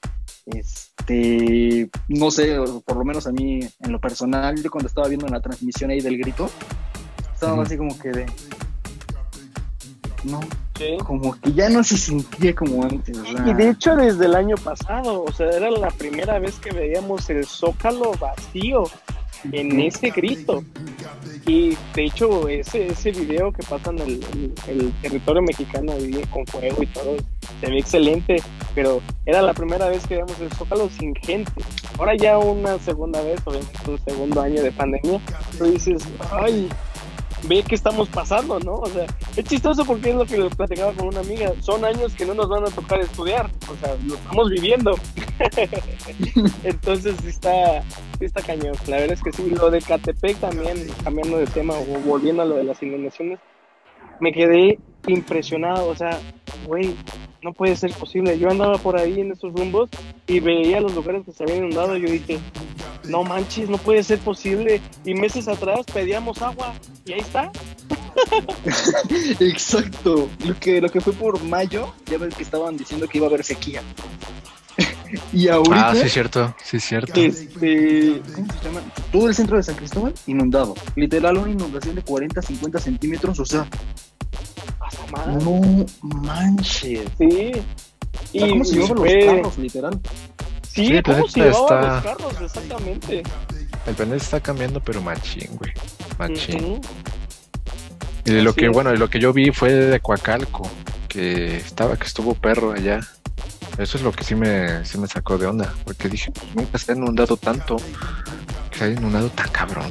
este, 0.45 1.89
no 2.09 2.31
sé, 2.31 2.57
por 2.85 2.97
lo 2.97 3.05
menos 3.05 3.27
a 3.27 3.31
mí 3.31 3.59
en 3.79 3.91
lo 3.91 3.99
personal, 4.01 4.61
yo 4.61 4.69
cuando 4.69 4.87
estaba 4.87 5.07
viendo 5.07 5.27
la 5.27 5.39
transmisión 5.39 5.91
ahí 5.91 6.01
del 6.01 6.17
grito, 6.17 6.49
estaba 7.33 7.63
así 7.63 7.77
como 7.77 7.97
que 7.97 8.09
de, 8.09 8.25
no, 10.25 10.39
como 11.05 11.39
que 11.39 11.53
ya 11.53 11.69
no 11.69 11.83
se 11.83 11.97
sentía 11.97 12.55
como 12.55 12.83
antes. 12.83 13.17
Y 13.45 13.53
de 13.53 13.69
hecho 13.69 13.95
desde 13.95 14.25
el 14.25 14.35
año 14.35 14.55
pasado, 14.57 15.23
o 15.23 15.31
sea, 15.31 15.49
era 15.49 15.69
la 15.71 15.89
primera 15.89 16.39
vez 16.39 16.59
que 16.59 16.71
veíamos 16.71 17.29
el 17.29 17.45
zócalo 17.45 18.11
vacío 18.19 18.83
en 19.51 19.79
ese 19.79 20.09
grito. 20.09 20.63
Y 21.45 21.75
de 21.95 22.05
hecho, 22.05 22.47
ese, 22.47 22.87
ese 22.87 23.11
video 23.11 23.51
que 23.51 23.63
pasan 23.63 23.97
el, 23.99 24.23
el, 24.67 24.91
territorio 25.01 25.41
mexicano 25.41 25.93
con 26.29 26.45
fuego 26.45 26.83
y 26.83 26.87
todo, 26.87 27.17
se 27.59 27.69
ve 27.69 27.79
excelente, 27.79 28.41
pero 28.75 29.01
era 29.25 29.41
la 29.41 29.53
primera 29.53 29.89
vez 29.89 30.05
que 30.05 30.15
veíamos 30.15 30.39
el 30.39 30.51
Zócalo 30.53 30.89
sin 30.89 31.15
gente. 31.15 31.51
Ahora 31.97 32.15
ya 32.15 32.37
una 32.37 32.77
segunda 32.79 33.21
vez, 33.21 33.41
obviamente 33.45 33.79
un 33.87 33.99
segundo 34.05 34.41
año 34.41 34.61
de 34.61 34.71
pandemia, 34.71 35.19
tú 35.57 35.65
dices, 35.65 36.03
ay, 36.31 36.69
ve 37.47 37.63
qué 37.67 37.75
estamos 37.75 38.07
pasando, 38.09 38.59
¿no? 38.59 38.75
O 38.75 38.87
sea, 38.87 39.05
es 39.35 39.45
chistoso 39.45 39.85
porque 39.85 40.09
es 40.09 40.15
lo 40.15 40.25
que 40.25 40.37
le 40.37 40.49
platicaba 40.49 40.93
con 40.93 41.07
una 41.07 41.19
amiga. 41.19 41.53
Son 41.61 41.83
años 41.85 42.13
que 42.15 42.25
no 42.25 42.33
nos 42.33 42.49
van 42.49 42.63
a 42.63 42.71
tocar 42.71 42.99
estudiar, 42.99 43.49
o 43.71 43.75
sea, 43.77 43.95
lo 44.05 44.15
estamos 44.15 44.49
viviendo. 44.49 44.95
Entonces 46.63 47.23
está, 47.25 47.83
está 48.19 48.41
cañón. 48.41 48.75
La 48.87 48.97
verdad 48.97 49.13
es 49.13 49.23
que 49.23 49.31
sí, 49.31 49.49
lo 49.49 49.69
de 49.69 49.81
Catepec 49.81 50.37
también, 50.37 50.87
cambiando 51.03 51.37
de 51.37 51.47
tema 51.47 51.73
o 51.73 51.99
volviendo 52.05 52.41
a 52.41 52.45
lo 52.45 52.55
de 52.55 52.63
las 52.63 52.81
inundaciones, 52.83 53.39
me 54.19 54.31
quedé 54.31 54.79
impresionado, 55.07 55.87
o 55.87 55.95
sea, 55.95 56.19
güey, 56.67 56.95
no 57.43 57.53
puede 57.53 57.75
ser 57.75 57.91
posible. 57.93 58.37
Yo 58.37 58.49
andaba 58.49 58.77
por 58.77 58.97
ahí 58.97 59.19
en 59.19 59.31
esos 59.31 59.53
rumbos 59.53 59.89
y 60.27 60.39
veía 60.39 60.79
los 60.79 60.93
lugares 60.93 61.25
que 61.25 61.31
se 61.31 61.43
habían 61.43 61.59
inundado 61.59 61.97
y 61.97 62.01
yo 62.01 62.09
dije, 62.09 62.39
no 63.07 63.23
manches, 63.23 63.69
no 63.69 63.77
puede 63.77 64.03
ser 64.03 64.19
posible. 64.19 64.81
Y 65.05 65.13
meses 65.13 65.47
atrás 65.47 65.85
pedíamos 65.91 66.41
agua 66.41 66.73
y 67.05 67.13
ahí 67.13 67.19
está. 67.19 67.51
Exacto. 69.39 70.29
Lo 70.45 70.59
que, 70.59 70.81
lo 70.81 70.89
que 70.89 71.01
fue 71.01 71.13
por 71.13 71.41
mayo, 71.43 71.93
ya 72.05 72.17
ves 72.17 72.35
que 72.35 72.43
estaban 72.43 72.77
diciendo 72.77 73.07
que 73.07 73.17
iba 73.17 73.27
a 73.27 73.29
haber 73.29 73.43
sequía. 73.43 73.81
y 75.33 75.47
ahorita. 75.47 75.89
Ah, 75.89 75.95
sí, 75.95 76.01
es 76.01 76.13
cierto. 76.13 76.55
Sí, 76.63 76.77
es 76.77 76.83
cierto. 76.83 77.19
Este, 77.19 78.21
¿Cómo 78.35 78.53
se 78.53 78.63
llama? 78.63 78.81
Todo 79.11 79.27
el 79.27 79.35
centro 79.35 79.57
de 79.57 79.63
San 79.63 79.75
Cristóbal 79.75 80.13
inundado. 80.27 80.75
Literal, 80.95 81.37
una 81.37 81.51
inundación 81.51 81.95
de 81.95 82.03
40, 82.03 82.41
50 82.41 82.79
centímetros. 82.79 83.39
O 83.39 83.45
sea, 83.45 83.67
no 85.41 85.85
manches. 86.01 87.01
Sí. 87.17 87.51
Y 88.33 88.49
¿Cómo 88.49 88.65
se 88.65 88.75
llevaban 88.75 88.97
los 88.97 89.25
carros, 89.25 89.57
literal? 89.57 89.99
Sí, 90.67 90.87
sí 90.87 91.01
¿cómo 91.03 91.27
se 91.27 91.39
llevaban 91.41 91.91
los 91.91 92.03
carros? 92.03 92.41
Exactamente. 92.41 93.23
El 93.87 93.95
planeta 93.95 94.17
está 94.17 94.39
cambiando, 94.39 94.79
pero 94.79 95.01
machín, 95.01 95.49
güey. 95.57 95.71
Machín. 96.17 96.81
Y 98.25 98.31
de 98.31 98.41
lo 98.43 98.53
que, 98.53 98.69
bueno, 98.69 98.91
de 98.91 98.97
lo 98.97 99.09
que 99.09 99.19
yo 99.19 99.33
vi 99.33 99.51
fue 99.51 99.73
de 99.73 99.99
Coacalco, 99.99 100.69
que 101.07 101.57
estaba, 101.57 101.97
que 101.97 102.05
estuvo 102.05 102.35
perro 102.35 102.73
allá. 102.73 102.99
Eso 103.77 103.97
es 103.97 104.03
lo 104.03 104.11
que 104.11 104.23
sí 104.23 104.35
me, 104.35 104.85
sí 104.85 104.97
me 104.97 105.07
sacó 105.07 105.37
de 105.37 105.47
onda, 105.47 105.73
porque 105.85 106.07
dije, 106.07 106.31
pues, 106.31 106.55
nunca 106.55 106.77
se 106.77 106.91
ha 106.91 106.95
inundado 106.95 107.37
tanto, 107.37 107.77
que 108.69 108.77
se 108.77 108.83
ha 108.83 108.87
inundado 108.89 109.29
tan 109.29 109.49
cabrón. 109.49 109.89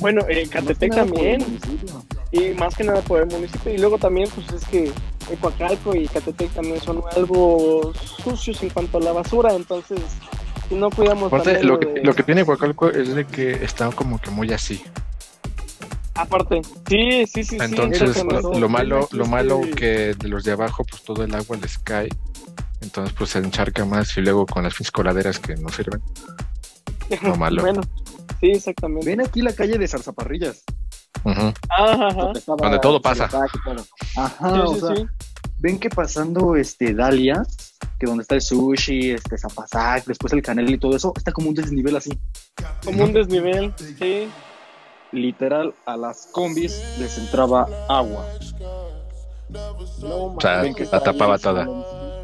Bueno, 0.00 0.22
en 0.28 0.48
Catepec 0.48 0.94
también. 0.94 1.60
Y 2.34 2.52
más 2.54 2.74
que 2.74 2.82
nada 2.82 3.00
por 3.02 3.20
el 3.20 3.26
municipio. 3.28 3.72
Y 3.72 3.78
luego 3.78 3.96
también, 3.96 4.28
pues 4.34 4.50
es 4.52 4.68
que 4.68 4.90
Ecuacalco 5.30 5.94
y 5.94 6.08
Catepec 6.08 6.50
también 6.50 6.80
son 6.80 7.02
algo 7.14 7.92
sucios 7.94 8.60
en 8.64 8.70
cuanto 8.70 8.98
a 8.98 9.02
la 9.02 9.12
basura. 9.12 9.54
Entonces, 9.54 10.00
si 10.68 10.74
no 10.74 10.90
cuidamos. 10.90 11.28
Aparte, 11.32 11.62
lo, 11.62 11.78
que, 11.78 12.00
lo 12.02 12.12
que 12.12 12.24
tiene 12.24 12.40
Ecuacalco 12.40 12.90
es 12.90 13.14
de 13.14 13.24
que 13.24 13.52
está 13.64 13.88
como 13.92 14.20
que 14.20 14.30
muy 14.30 14.52
así. 14.52 14.82
Aparte, 16.14 16.60
sí, 16.88 17.24
sí, 17.26 17.44
sí. 17.44 17.56
Entonces, 17.60 18.24
lo, 18.24 18.68
malo, 18.68 19.08
lo 19.12 19.26
malo 19.26 19.60
que 19.76 20.14
de 20.14 20.28
los 20.28 20.42
de 20.42 20.52
abajo, 20.52 20.84
pues 20.84 21.02
todo 21.02 21.22
el 21.22 21.32
agua 21.36 21.56
les 21.56 21.78
cae. 21.78 22.08
Entonces, 22.80 23.14
pues 23.16 23.30
se 23.30 23.38
encharca 23.38 23.84
más 23.84 24.16
y 24.16 24.22
luego 24.22 24.44
con 24.44 24.64
las 24.64 24.74
coladeras 24.90 25.38
que 25.38 25.54
no 25.54 25.68
sirven. 25.68 26.00
Lo 27.22 27.36
malo. 27.36 27.62
bueno, 27.62 27.80
sí, 28.40 28.50
exactamente. 28.50 29.06
Ven 29.06 29.20
aquí 29.20 29.40
la 29.40 29.52
calle 29.52 29.78
de 29.78 29.86
Zarzaparrillas. 29.86 30.64
Donde 31.24 32.78
todo 32.80 33.00
pasa. 33.00 33.28
Ajá, 34.16 34.64
o 34.64 34.74
sea, 34.74 34.94
ven 35.58 35.78
que 35.78 35.88
pasando 35.88 36.56
este 36.56 36.94
Dalia, 36.94 37.42
que 37.98 38.06
donde 38.06 38.22
está 38.22 38.34
el 38.34 38.42
sushi, 38.42 39.12
este 39.12 39.38
Zapasac, 39.38 40.04
después 40.04 40.32
el 40.32 40.42
canel 40.42 40.70
y 40.70 40.78
todo 40.78 40.94
eso, 40.94 41.12
está 41.16 41.32
como 41.32 41.48
un 41.48 41.54
desnivel 41.54 41.96
así. 41.96 42.10
Como 42.84 43.04
un 43.04 43.12
desnivel, 43.12 43.72
sí. 43.98 44.28
Literal, 45.12 45.74
a 45.86 45.96
las 45.96 46.28
combis 46.32 46.82
les 46.98 47.16
entraba 47.18 47.68
agua. 47.88 48.26
No, 50.00 50.34
o 50.34 50.40
sea, 50.40 50.62
la 50.62 51.00
tapaba 51.00 51.38
toda. 51.38 51.66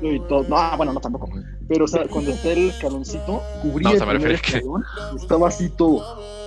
Y 0.02 0.18
todo. 0.20 0.44
No, 0.48 0.76
bueno, 0.76 0.92
no 0.92 1.00
tampoco. 1.00 1.30
Pero, 1.68 1.84
o 1.84 1.88
sea, 1.88 2.06
cuando 2.08 2.32
está 2.32 2.50
el 2.50 2.70
escaloncito, 2.70 3.42
cubría 3.62 3.92
no, 3.92 4.10
el 4.10 4.32
escalón, 4.32 4.84
estaba 5.16 5.48
así 5.48 5.68
todo 5.70 6.39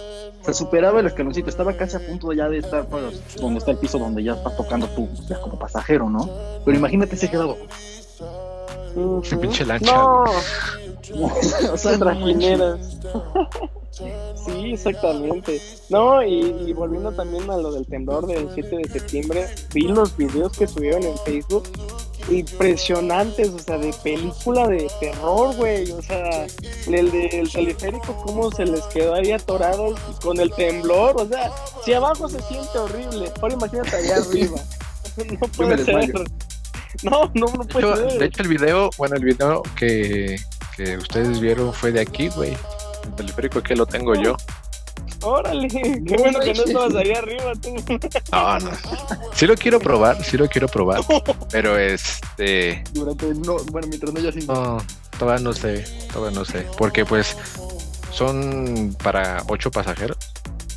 se 0.44 0.54
superaba 0.54 1.00
el 1.00 1.08
escaloncito, 1.08 1.50
estaba 1.50 1.74
casi 1.74 1.98
a 1.98 2.00
punto 2.00 2.34
ya 2.34 2.50
de 2.50 2.60
estar 2.60 2.86
pues, 2.86 3.36
donde 3.36 3.60
está 3.60 3.72
el 3.72 3.78
piso 3.78 3.98
donde 3.98 4.24
ya 4.24 4.34
estás 4.34 4.56
tocando 4.58 4.88
tú, 4.88 5.10
ya 5.28 5.40
como 5.40 5.58
pasajero, 5.58 6.10
¿no? 6.10 6.30
Pero 6.66 6.78
imagínate 6.78 7.16
ese 7.16 7.28
grado. 7.28 7.58
Ese 9.24 9.38
pinche 9.38 9.66
lancha. 9.66 9.92
No, 9.92 10.24
o 11.74 11.78
sea, 11.78 11.98
trajineras. 11.98 13.00
Sí, 14.46 14.74
exactamente. 14.74 15.62
No, 15.90 16.24
y, 16.24 16.74
volviendo 16.74 17.12
también 17.12 17.50
a 17.50 17.58
lo 17.58 17.72
del 17.72 17.86
temblor 17.86 18.26
del 18.28 18.50
7 18.54 18.78
de 18.78 18.90
septiembre, 18.90 19.46
vi 19.74 19.84
los 19.84 20.16
videos 20.18 20.58
que 20.58 20.68
subieron 20.68 21.04
en 21.04 21.18
Facebook 21.20 21.64
impresionantes, 22.30 23.50
o 23.50 23.60
sea, 23.60 23.78
de 23.78 23.94
película 24.04 24.68
de 24.68 24.90
terror, 25.00 25.56
güey. 25.56 25.92
O 25.92 26.02
sea, 26.02 26.46
el 26.88 27.12
del 27.12 27.52
teleférico, 27.52 28.16
cómo 28.26 28.52
se 28.52 28.66
les 28.66 28.84
quedó 28.86 29.16
ahí 29.16 29.32
atorados 29.32 30.00
con 30.22 30.40
el 30.40 30.52
temblor. 30.52 31.16
O 31.20 31.28
sea, 31.28 31.52
si 31.84 31.94
abajo 31.94 32.30
se 32.30 32.42
siente 32.42 32.78
horrible, 32.78 33.32
ahora 33.42 33.54
imagínate 33.54 33.96
allá 33.96 34.16
arriba. 34.30 34.60
No 35.40 35.48
puede 35.48 35.84
ser. 35.84 36.12
No, 37.02 37.30
no, 37.34 37.48
no 37.48 37.66
puede 37.66 37.88
de 37.88 37.92
hecho, 37.92 38.10
ser. 38.10 38.20
De 38.20 38.26
hecho, 38.26 38.42
el 38.44 38.48
video, 38.48 38.90
bueno, 39.00 39.16
el 39.16 39.26
video 39.26 39.64
que, 39.76 40.38
que 40.78 40.98
ustedes 40.98 41.40
vieron 41.40 41.74
fue 41.74 41.92
de 41.92 42.02
aquí, 42.02 42.30
güey. 42.30 42.56
El 43.04 43.16
teleférico 43.16 43.62
que 43.62 43.76
lo 43.76 43.88
tengo 43.88 44.14
yo. 44.14 44.38
Órale, 45.24 45.68
qué 45.70 46.18
bueno 46.18 46.40
que 46.40 46.54
no 46.54 46.64
estabas 46.64 46.96
ahí 46.96 47.12
arriba 47.12 47.54
tú. 47.62 47.76
No, 48.32 48.60
no. 48.60 48.72
Sí 49.34 49.48
lo 49.48 49.56
quiero 49.56 49.80
probar, 49.80 50.24
sí 50.24 50.38
lo 50.38 50.48
quiero 50.48 50.68
probar. 50.68 51.02
Pero 51.52 51.78
este. 51.78 52.84
Durante 52.92 53.34
no, 53.34 53.58
bueno, 53.72 53.88
mientras 53.88 54.14
no 54.14 54.20
haya 54.20 54.32
cinco. 54.32 54.54
No, 54.54 54.78
todavía 55.18 55.44
no 55.44 55.54
sé, 55.54 55.86
todavía 56.12 56.38
no 56.38 56.46
sé. 56.46 56.68
Porque 56.78 57.06
pues 57.06 57.38
son 58.12 58.96
para 59.02 59.44
ocho 59.48 59.72
pasajeros. 59.72 60.18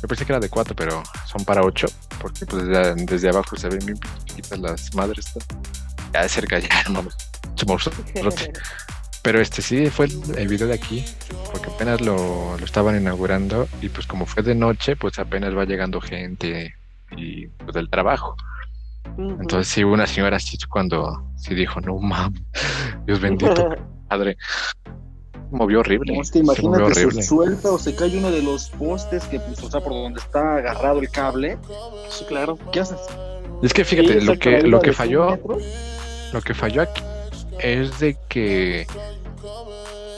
Yo 0.01 0.07
pensé 0.07 0.25
que 0.25 0.31
era 0.31 0.39
de 0.39 0.49
cuatro, 0.49 0.75
pero 0.75 1.03
son 1.25 1.43
para 1.43 1.63
ocho. 1.63 1.87
Porque 2.21 2.45
pues 2.45 2.65
desde, 2.67 2.95
desde 3.05 3.29
abajo 3.29 3.55
se 3.55 3.67
ven 3.67 3.85
bien 3.85 3.99
chiquitas 4.25 4.59
las 4.59 4.95
madres. 4.95 5.33
Ya 6.13 6.23
de 6.23 6.29
cerca 6.29 6.59
ya, 6.59 6.69
no, 6.89 7.03
Pero 9.27 9.41
este 9.41 9.61
sí 9.61 9.89
fue 9.89 10.05
el, 10.37 10.47
video 10.47 10.67
de 10.67 10.73
aquí, 10.73 11.03
porque 11.51 11.69
apenas 11.69 11.99
lo, 11.99 12.57
lo, 12.57 12.63
estaban 12.63 12.95
inaugurando 12.95 13.67
y 13.81 13.89
pues 13.89 14.07
como 14.07 14.25
fue 14.25 14.41
de 14.41 14.55
noche, 14.55 14.95
pues 14.95 15.19
apenas 15.19 15.53
va 15.53 15.65
llegando 15.65 15.99
gente 15.99 16.75
y 17.11 17.47
pues 17.47 17.73
del 17.73 17.89
trabajo. 17.89 18.37
Entonces 19.17 19.67
sí, 19.67 19.83
una 19.83 20.07
señora 20.07 20.37
así 20.37 20.57
cuando 20.69 21.29
sí 21.35 21.55
dijo, 21.55 21.81
no 21.81 21.99
mames, 21.99 22.41
Dios 23.05 23.19
bendito, 23.19 23.67
padre. 24.07 24.37
Movió 25.51 25.81
horrible. 25.81 26.13
No, 26.13 26.21
es 26.21 26.31
que 26.31 26.39
imagínate, 26.39 26.93
se, 26.93 27.11
se, 27.11 27.21
suelta 27.21 27.69
o 27.69 27.77
se 27.77 27.97
cae 27.97 28.17
uno 28.17 28.31
de 28.31 28.41
los 28.41 28.69
postes 28.69 29.25
que, 29.25 29.41
pues, 29.41 29.61
o 29.61 29.69
sea, 29.69 29.81
por 29.81 29.91
donde 29.91 30.21
está 30.21 30.55
agarrado 30.55 31.01
el 31.01 31.09
cable. 31.09 31.57
Sí, 32.09 32.23
claro. 32.29 32.57
¿Qué 32.71 32.79
haces? 32.79 33.01
Es 33.61 33.73
que 33.73 33.83
fíjate, 33.83 34.21
lo 34.21 34.39
que, 34.39 34.61
lo 34.61 34.79
que 34.79 34.93
falló, 34.93 35.37
lo 36.31 36.41
que 36.41 36.53
falló 36.53 36.83
aquí 36.83 37.01
es 37.59 37.99
de 37.99 38.17
que 38.29 38.87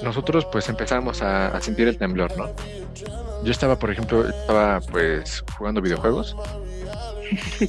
nosotros 0.04 0.46
pues 0.52 0.70
empezamos 0.70 1.22
a, 1.22 1.60
sentir 1.62 1.88
el 1.88 1.98
temblor, 1.98 2.36
¿no? 2.38 2.50
Yo 3.44 3.52
estaba, 3.52 3.78
por 3.78 3.92
ejemplo, 3.92 4.28
estaba 4.28 4.82
pues 4.92 5.44
jugando 5.58 5.82
videojuegos 5.82 6.36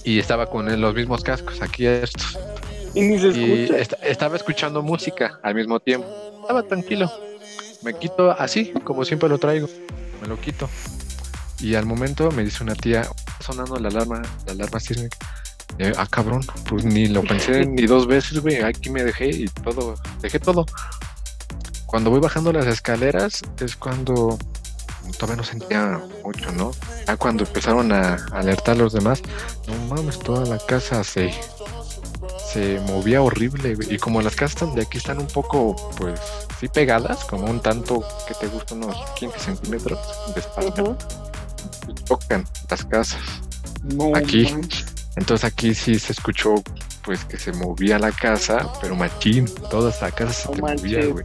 y 0.05 0.19
estaba 0.19 0.47
con 0.47 0.81
los 0.81 0.95
mismos 0.95 1.23
cascos, 1.23 1.63
aquí 1.63 1.87
estos. 1.87 2.39
Y 2.95 3.03
ni 3.03 3.19
se 3.19 3.29
escucha. 3.29 3.99
estaba 4.03 4.37
escuchando 4.37 4.83
música 4.83 5.39
al 5.43 5.55
mismo 5.55 5.79
tiempo. 5.79 6.09
Estaba 6.41 6.63
tranquilo. 6.65 7.11
Me 7.83 7.95
quito 7.95 8.33
así, 8.33 8.73
como 8.85 9.05
siempre 9.05 9.29
lo 9.29 9.39
traigo. 9.39 9.69
Me 10.21 10.29
lo 10.29 10.41
quito. 10.41 10.69
Y 11.61 11.75
al 11.75 11.87
momento 11.87 12.31
me 12.33 12.43
dice 12.43 12.63
una 12.65 12.75
tía, 12.75 13.07
sonando 13.39 13.79
la 13.79 13.89
alarma, 13.89 14.23
la 14.47 14.53
alarma 14.53 14.81
sísmica. 14.81 15.17
Ah, 15.97 16.07
cabrón, 16.11 16.43
pues 16.69 16.85
ni 16.85 17.07
lo 17.07 17.23
pensé 17.23 17.67
ni 17.67 17.87
dos 17.87 18.07
veces, 18.07 18.41
güey. 18.41 18.63
Aquí 18.63 18.91
me 18.91 19.05
dejé 19.05 19.29
y 19.29 19.49
todo, 19.49 19.95
dejé 20.21 20.39
todo. 20.39 20.67
Cuando 21.87 22.11
voy 22.11 22.21
bajando 22.21 22.53
las 22.53 22.67
escaleras 22.67 23.43
es 23.61 23.77
cuando 23.77 24.39
todavía 25.19 25.37
no 25.37 25.45
sentía 25.45 26.01
mucho, 26.25 26.53
¿no? 26.53 26.73
Ya 27.07 27.17
cuando 27.17 27.45
empezaron 27.45 27.93
a 27.93 28.15
alertar 28.33 28.77
a 28.77 28.79
los 28.79 28.93
demás, 28.93 29.23
no 29.67 29.95
mames, 29.97 30.19
toda 30.19 30.47
la 30.47 30.59
casa 30.59 31.03
se, 31.03 31.33
se 32.53 32.81
movía 32.81 33.23
horrible. 33.23 33.77
Y 33.89 33.99
como 33.99 34.23
las 34.23 34.37
casas 34.37 34.75
de 34.75 34.83
aquí 34.83 34.99
están 34.99 35.19
un 35.19 35.27
poco, 35.27 35.75
pues, 35.97 36.21
sí 36.59 36.69
pegadas, 36.69 37.25
como 37.25 37.47
un 37.47 37.61
tanto 37.61 38.05
que 38.27 38.35
te 38.35 38.47
gusta 38.49 38.75
unos 38.75 38.97
15 39.19 39.39
centímetros 39.39 39.99
de 40.35 40.41
espacio, 40.41 40.97
tocan 42.07 42.45
las 42.69 42.85
casas. 42.85 43.21
aquí. 44.15 44.55
Entonces 45.17 45.45
aquí 45.45 45.75
sí 45.75 45.99
se 45.99 46.13
escuchó 46.13 46.55
pues 47.05 47.25
que 47.25 47.39
se 47.39 47.53
movía 47.53 47.99
la 47.99 48.13
casa, 48.13 48.73
pero 48.81 48.95
machín, 48.95 49.47
toda 49.71 49.91
esa 49.91 50.11
casa 50.11 50.33
se 50.33 50.49
te 50.49 50.61
movía, 50.61 51.07
güey. 51.07 51.25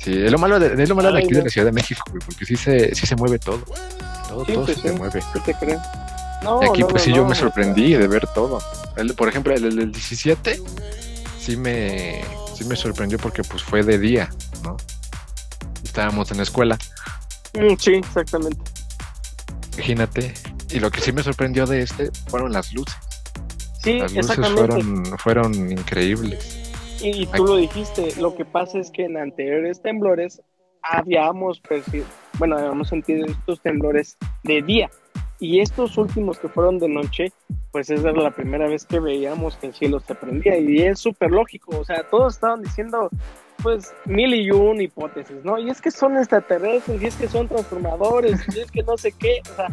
Sí, 0.00 0.24
es 0.24 0.30
lo 0.30 0.38
malo 0.38 0.58
de, 0.58 0.80
es 0.80 0.88
lo 0.88 0.94
malo 0.94 1.12
de 1.12 1.18
aquí 1.18 1.34
de 1.34 1.42
la 1.42 1.50
Ciudad 1.50 1.66
de 1.66 1.72
México, 1.72 2.02
porque 2.24 2.44
sí 2.44 2.56
se, 2.56 2.94
sí 2.94 3.06
se 3.06 3.16
mueve 3.16 3.38
todo. 3.38 3.62
Todo, 4.28 4.44
todo 4.44 4.64
pues 4.64 4.78
se 4.78 4.92
mueve. 4.92 5.20
te 5.44 5.54
creo? 5.54 5.80
y 6.62 6.64
aquí 6.64 6.84
pues 6.84 7.02
sí 7.02 7.12
yo 7.12 7.24
me 7.24 7.34
sorprendí 7.34 7.94
de 7.94 8.06
ver 8.06 8.26
todo. 8.28 8.60
por 9.16 9.28
ejemplo, 9.28 9.54
el, 9.54 9.64
el, 9.64 9.92
17 9.92 10.60
sí 11.40 11.56
me, 11.56 12.22
sí 12.54 12.64
me 12.64 12.76
sorprendió 12.76 13.18
porque 13.18 13.42
pues 13.42 13.62
fue 13.62 13.82
de 13.82 13.98
día, 13.98 14.28
¿no? 14.62 14.76
Estábamos 15.82 16.30
en 16.30 16.36
la 16.36 16.42
escuela. 16.42 16.78
Mm, 17.54 17.74
sí, 17.78 17.94
exactamente. 17.94 18.60
Imagínate. 19.74 20.34
Y 20.70 20.80
lo 20.80 20.90
que 20.90 21.00
sí 21.00 21.12
me 21.12 21.22
sorprendió 21.22 21.66
de 21.66 21.82
este 21.82 22.10
fueron 22.28 22.52
las 22.52 22.72
luces. 22.72 22.96
Sí, 23.82 23.98
las 23.98 24.12
luces 24.12 24.36
fueron, 24.36 25.04
fueron 25.18 25.54
increíbles. 25.70 26.72
Y, 27.02 27.26
tú 27.26 27.44
lo 27.44 27.56
dijiste, 27.56 28.14
lo 28.20 28.34
que 28.34 28.44
pasa 28.44 28.78
es 28.78 28.90
que 28.90 29.04
en 29.04 29.16
anteriores 29.16 29.82
temblores 29.82 30.40
habíamos, 30.82 31.60
bueno, 32.38 32.56
habíamos 32.56 32.88
sentido 32.88 33.26
estos 33.26 33.60
temblores 33.60 34.16
de 34.42 34.62
día. 34.62 34.90
Y 35.38 35.60
estos 35.60 35.98
últimos 35.98 36.38
que 36.38 36.48
fueron 36.48 36.78
de 36.78 36.88
noche, 36.88 37.32
pues 37.70 37.90
esa 37.90 38.08
era 38.08 38.22
la 38.22 38.30
primera 38.30 38.66
vez 38.66 38.86
que 38.86 38.98
veíamos 38.98 39.56
que 39.56 39.66
el 39.66 39.74
cielo 39.74 40.00
se 40.00 40.14
prendía. 40.14 40.58
Y 40.58 40.82
es 40.82 40.98
súper 40.98 41.30
lógico, 41.30 41.78
o 41.78 41.84
sea, 41.84 42.02
todos 42.08 42.34
estaban 42.34 42.62
diciendo, 42.62 43.10
pues, 43.62 43.92
mil 44.06 44.32
y 44.34 44.50
un 44.50 44.80
hipótesis, 44.80 45.44
¿no? 45.44 45.58
Y 45.58 45.68
es 45.68 45.82
que 45.82 45.90
son 45.90 46.16
extraterrestres, 46.16 47.02
y 47.02 47.06
es 47.06 47.16
que 47.16 47.28
son 47.28 47.48
transformadores, 47.48 48.40
y 48.54 48.60
es 48.60 48.70
que 48.70 48.82
no 48.82 48.96
sé 48.96 49.12
qué, 49.12 49.40
o 49.52 49.54
sea, 49.54 49.68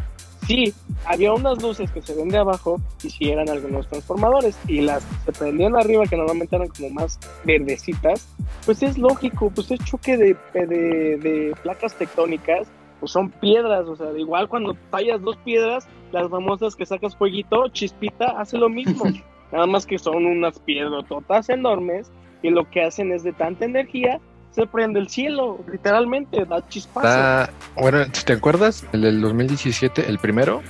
sí, 0.46 0.74
había 1.06 1.34
unas 1.34 1.62
luces 1.62 1.92
que 1.92 2.02
se 2.02 2.16
ven 2.16 2.30
de 2.30 2.38
abajo 2.38 2.80
y 3.04 3.10
sí 3.10 3.30
eran 3.30 3.50
algunos 3.50 3.88
transformadores 3.88 4.58
y 4.68 4.82
las 4.82 5.04
que 5.06 5.32
se 5.32 5.40
prendían 5.40 5.76
arriba 5.76 6.06
que 6.06 6.18
normalmente 6.18 6.56
eran 6.56 6.68
como 6.70 6.90
más 6.90 7.20
verdecitas, 7.44 8.28
pues 8.66 8.84
es 8.84 8.98
lógico, 8.98 9.52
pues 9.54 9.72
es 9.72 9.80
choque 9.84 10.18
de, 10.18 10.36
de, 10.54 11.54
placas 11.62 11.96
tectónicas, 11.96 12.68
pues 13.00 13.12
son 13.12 13.30
piedras, 13.30 13.88
o 13.88 13.96
sea, 13.96 14.12
igual 14.18 14.48
cuando 14.48 14.76
tallas 14.90 15.22
dos 15.22 15.38
piedras, 15.38 15.88
las 16.12 16.30
famosas 16.30 16.76
que 16.76 16.86
sacas 16.86 17.16
fueguito, 17.16 17.68
chispita, 17.70 18.40
hace 18.40 18.58
lo 18.58 18.70
mismo, 18.70 19.04
nada 19.52 19.68
más 19.68 19.86
que 19.86 20.00
son 20.00 20.26
unas 20.26 20.60
piedrototas 20.60 21.50
enormes 21.50 22.12
y 22.42 22.50
lo 22.50 22.70
que 22.70 22.84
hacen 22.84 23.12
es 23.12 23.24
de 23.24 23.34
tanta 23.34 23.66
energía 23.66 24.20
se 24.54 24.68
prende 24.68 25.00
el 25.00 25.10
cielo, 25.10 25.60
literalmente, 25.72 26.46
da 26.46 26.68
chispazo. 26.68 27.52
bueno, 27.76 28.06
¿te 28.26 28.34
acuerdas? 28.34 28.86
El 28.94 29.02
del 29.02 29.22
2017, 29.22 30.08
el 30.08 30.20
primero, 30.20 30.62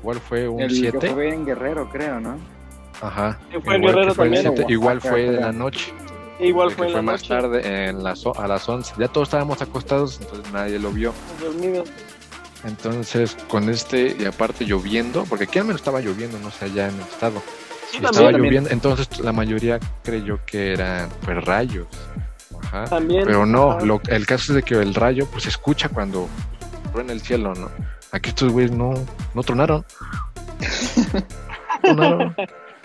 igual 0.00 0.18
fue 0.18 0.48
un 0.48 0.68
7. 0.68 1.06
El 1.06 1.12
fue 1.12 1.28
en 1.28 1.46
Guerrero, 1.46 1.88
creo, 1.90 2.20
¿no? 2.20 2.36
Ajá. 3.00 3.38
Fue 3.64 3.76
en 3.76 3.82
Guerrero 3.82 4.14
también. 4.14 4.52
igual 4.68 5.00
fue 5.00 5.26
en 5.26 5.40
la 5.40 5.52
noche. 5.52 5.92
Igual 6.40 6.70
fue, 6.70 6.86
en 6.86 6.92
fue 6.92 7.02
la 7.02 7.02
más 7.02 7.26
tarde, 7.26 7.88
en 7.88 8.02
las, 8.02 8.24
a 8.26 8.48
las 8.48 8.68
11. 8.68 8.94
Ya 8.98 9.08
todos 9.08 9.28
estábamos 9.28 9.60
acostados, 9.62 10.18
entonces 10.20 10.52
nadie 10.52 10.78
lo 10.78 10.90
vio. 10.90 11.12
Entonces, 12.64 13.36
con 13.48 13.68
este, 13.68 14.16
y 14.18 14.24
aparte 14.24 14.64
lloviendo, 14.64 15.24
porque 15.24 15.44
aquí 15.44 15.58
al 15.58 15.66
menos 15.66 15.80
estaba 15.80 16.00
lloviendo, 16.00 16.38
no 16.38 16.50
sé, 16.50 16.64
allá 16.66 16.88
en 16.88 16.94
el 16.94 17.02
estado. 17.02 17.42
estaba 17.92 18.32
lloviendo, 18.32 18.70
entonces 18.70 19.20
la 19.20 19.32
mayoría 19.32 19.78
creyó 20.02 20.40
que 20.46 20.72
eran 20.72 21.08
pues 21.22 21.44
rayos. 21.44 21.86
Pero 22.98 23.46
no, 23.46 23.78
el 24.08 24.26
caso 24.26 24.52
es 24.52 24.56
de 24.56 24.62
que 24.62 24.74
el 24.74 24.94
rayo 24.94 25.26
pues 25.26 25.44
se 25.44 25.48
escucha 25.48 25.88
cuando 25.88 26.28
en 26.98 27.10
el 27.10 27.20
cielo, 27.20 27.54
¿no? 27.54 27.70
Aquí 28.12 28.30
estos 28.30 28.52
güeyes 28.52 28.72
no, 28.72 28.92
no 29.34 29.42
tronaron. 29.42 29.84
tronaron. 31.82 32.34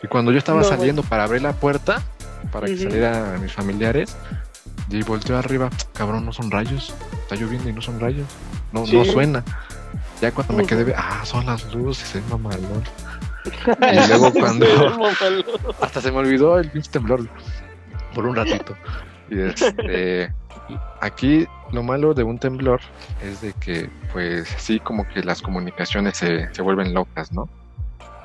Y 0.04 0.08
cuando 0.08 0.32
yo 0.32 0.38
estaba 0.38 0.64
saliendo 0.64 1.02
para 1.04 1.24
abrir 1.24 1.42
la 1.42 1.54
puerta, 1.54 2.02
para 2.52 2.68
que 2.68 2.78
salieran 2.78 3.42
mis 3.42 3.52
familiares, 3.52 4.16
y 4.90 5.02
volteo 5.02 5.38
arriba, 5.38 5.70
cabrón, 5.94 6.26
no 6.26 6.34
son 6.34 6.52
rayos. 6.52 6.94
Está 7.24 7.36
lloviendo 7.36 7.70
y 7.70 7.74
no 7.74 7.82
son 7.82 8.00
rayos. 8.00 8.28
No, 8.72 8.86
no 8.86 9.06
suena. 9.06 9.44
Ya 10.22 10.32
cuando 10.32 10.54
me 10.54 10.66
quedé, 10.66 10.94
ah, 10.96 11.22
son 11.26 11.46
las 11.46 11.74
luces, 11.74 12.16
es 12.16 12.28
mamalón. 12.30 12.84
y 13.94 14.08
luego 14.08 14.32
cuando 14.34 14.66
hasta 15.82 16.02
se 16.02 16.12
me 16.12 16.18
olvidó 16.18 16.58
el 16.58 16.70
pinche 16.72 16.90
temblor 16.92 17.28
por 18.14 18.26
un 18.26 18.36
ratito. 18.36 18.76
Y 19.30 19.40
este, 19.42 20.34
aquí 21.02 21.46
lo 21.72 21.84
malo 21.84 22.14
de 22.14 22.24
un 22.24 22.38
temblor 22.38 22.80
es 23.24 23.42
de 23.42 23.54
que, 23.54 23.90
pues 24.14 24.48
sí, 24.58 24.80
como 24.80 25.08
que 25.08 25.22
las 25.24 25.42
comunicaciones 25.42 26.18
se, 26.18 26.54
se 26.54 26.62
vuelven 26.62 26.94
locas, 26.94 27.32
¿no? 27.32 27.50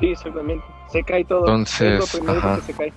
Sí, 0.01 0.15
seguramente. 0.17 0.65
Se 0.91 1.03
cae 1.03 1.25
todo. 1.25 1.41
Entonces, 1.41 2.21
ajá. 2.27 2.61
se 2.63 2.73
cae. 2.73 2.93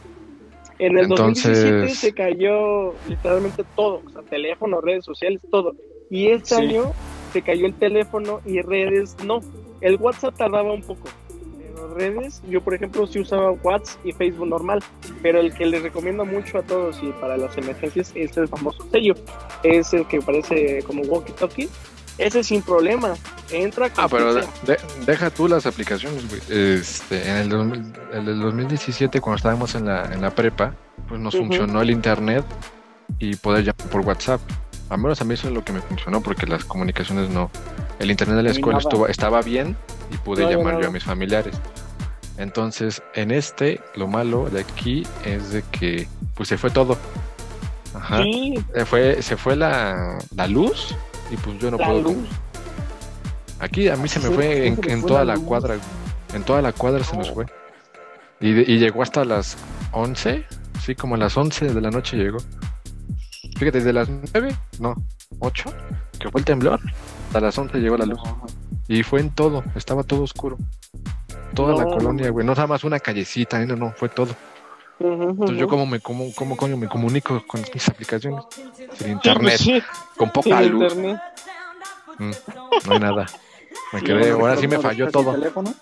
En 0.79 0.97
el 0.97 1.07
2017 1.07 1.89
se 1.89 2.13
cayó 2.13 2.93
literalmente 3.07 3.63
todo, 3.75 4.01
o 4.05 4.09
sea, 4.09 4.21
teléfono, 4.23 4.81
redes 4.81 5.05
sociales, 5.05 5.39
todo. 5.51 5.75
Y 6.09 6.27
este 6.29 6.55
año 6.55 6.91
se 7.31 7.41
cayó 7.41 7.65
el 7.65 7.73
teléfono 7.73 8.41
y 8.45 8.61
redes 8.61 9.15
no. 9.23 9.39
El 9.81 9.97
WhatsApp 9.97 10.35
tardaba 10.35 10.73
un 10.73 10.81
poco. 10.81 11.09
Redes, 11.95 12.41
yo 12.47 12.61
por 12.61 12.73
ejemplo 12.73 13.05
sí 13.07 13.19
usaba 13.19 13.51
WhatsApp 13.51 14.05
y 14.05 14.11
Facebook 14.11 14.47
normal, 14.47 14.83
pero 15.21 15.39
el 15.39 15.53
que 15.53 15.65
les 15.65 15.81
recomiendo 15.81 16.25
mucho 16.25 16.59
a 16.59 16.63
todos 16.63 17.01
y 17.01 17.11
para 17.13 17.37
las 17.37 17.57
emergencias 17.57 18.11
es 18.15 18.35
el 18.37 18.47
famoso 18.47 18.85
sello. 18.91 19.15
Es 19.63 19.93
el 19.93 20.07
que 20.07 20.21
parece 20.21 20.83
como 20.83 21.03
walkie-talkie 21.03 21.69
ese 22.17 22.43
sin 22.43 22.61
problema. 22.61 23.15
Entra 23.51 23.89
Ah, 23.97 24.07
pero 24.09 24.35
deja 25.05 25.29
tú 25.29 25.47
las 25.47 25.65
aplicaciones, 25.65 26.27
güey. 26.27 26.41
Este, 26.49 27.29
en 27.29 27.37
el, 27.37 27.49
2017, 28.39 29.19
cuando 29.21 29.37
estábamos 29.37 29.75
en 29.75 29.85
la, 29.85 30.05
en 30.05 30.21
la 30.21 30.31
prepa, 30.31 30.75
pues 31.07 31.19
nos 31.19 31.35
funcionó 31.35 31.81
el 31.81 31.91
internet 31.91 32.45
y 33.19 33.35
poder 33.35 33.65
llamar 33.65 33.89
por 33.89 34.01
WhatsApp. 34.01 34.41
Al 34.89 34.99
menos 34.99 35.21
a 35.21 35.25
mí 35.25 35.33
eso 35.33 35.47
es 35.47 35.53
lo 35.53 35.63
que 35.63 35.73
me 35.73 35.81
funcionó, 35.81 36.21
porque 36.21 36.45
las 36.45 36.65
comunicaciones 36.65 37.29
no. 37.29 37.49
El 38.03 38.11
internet 38.11 38.35
de 38.35 38.43
la 38.43 38.51
escuela 38.51 38.79
estuvo, 38.79 39.07
estaba 39.07 39.41
bien 39.41 39.77
y 40.11 40.17
pude 40.17 40.45
llamar 40.45 40.81
yo 40.81 40.89
a 40.89 40.91
mis 40.91 41.05
familiares. 41.05 41.55
Entonces, 42.37 43.01
en 43.15 43.31
este, 43.31 43.79
lo 43.95 44.09
malo 44.09 44.49
de 44.49 44.59
aquí 44.59 45.07
es 45.23 45.51
de 45.51 45.63
que, 45.71 46.09
pues 46.35 46.49
se 46.49 46.57
fue 46.57 46.69
todo. 46.69 46.97
Ajá. 47.93 48.21
Se 48.73 48.85
fue, 48.85 49.21
se 49.21 49.37
fue 49.37 49.55
la, 49.55 50.17
la 50.35 50.47
luz 50.47 50.93
y 51.31 51.37
pues 51.37 51.57
yo 51.59 51.71
no 51.71 51.77
puedo. 51.77 52.13
Aquí 53.59 53.87
a 53.87 53.95
mí 53.95 54.09
se 54.09 54.19
me 54.19 54.35
fue 54.35 54.67
en, 54.67 55.05
toda 55.05 55.23
la, 55.23 55.37
cuadra, 55.37 55.77
en 56.33 56.43
toda 56.43 56.61
la 56.61 56.73
cuadra 56.73 57.05
se 57.05 57.15
nos 57.15 57.31
fue. 57.31 57.45
Y, 58.41 58.49
y, 58.49 58.79
llegó 58.79 59.01
hasta 59.01 59.23
las 59.23 59.55
11, 59.93 60.43
sí, 60.83 60.93
como 60.93 61.15
a 61.15 61.19
las 61.19 61.37
11 61.37 61.73
de 61.73 61.79
la 61.79 61.89
noche 61.89 62.17
llegó. 62.17 62.39
Fíjate, 63.57 63.77
desde 63.77 63.93
las 63.93 64.09
9, 64.09 64.53
no, 64.79 64.93
8, 65.39 65.73
que 66.19 66.29
fue 66.29 66.41
el 66.41 66.45
temblor, 66.45 66.79
hasta 67.27 67.39
las 67.39 67.57
11 67.57 67.79
llegó 67.79 67.97
la 67.97 68.05
luz. 68.05 68.19
Y 68.87 69.03
fue 69.03 69.21
en 69.21 69.31
todo, 69.31 69.63
estaba 69.75 70.03
todo 70.03 70.23
oscuro. 70.23 70.57
Toda 71.53 71.75
la 71.75 71.85
colonia, 71.85 72.29
güey, 72.29 72.45
no 72.45 72.53
nada 72.53 72.67
más 72.67 72.83
una 72.83 72.99
callecita, 72.99 73.63
no, 73.65 73.75
no, 73.75 73.91
fue 73.91 74.09
todo. 74.09 74.35
Entonces 74.99 75.57
yo 75.57 75.67
como 75.67 75.85
me 75.85 75.99
como, 75.99 76.33
cómo 76.33 76.55
coño 76.55 76.77
me 76.77 76.87
comunico 76.87 77.43
con 77.47 77.61
mis 77.73 77.89
aplicaciones 77.89 78.43
sin 78.93 79.11
internet, 79.11 79.59
con 80.15 80.31
poca 80.31 80.61
luz. 80.61 80.95
Mm, 80.95 82.31
no 82.85 82.93
hay 82.93 82.99
nada. 82.99 83.25
Me 83.91 84.01
quedé, 84.01 84.31
ahora 84.31 84.55
sí 84.57 84.67
me 84.67 84.79
falló 84.79 85.09
todo. 85.11 85.33
¿El 85.33 85.41
teléfono? 85.41 85.75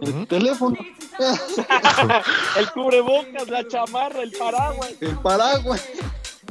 El 0.00 0.26
teléfono. 0.28 0.76
el 2.56 2.70
cubrebocas, 2.72 3.48
la 3.48 3.66
chamarra, 3.68 4.22
el 4.22 4.32
paraguas. 4.32 4.94
El 5.00 5.16
paraguas. 5.18 5.88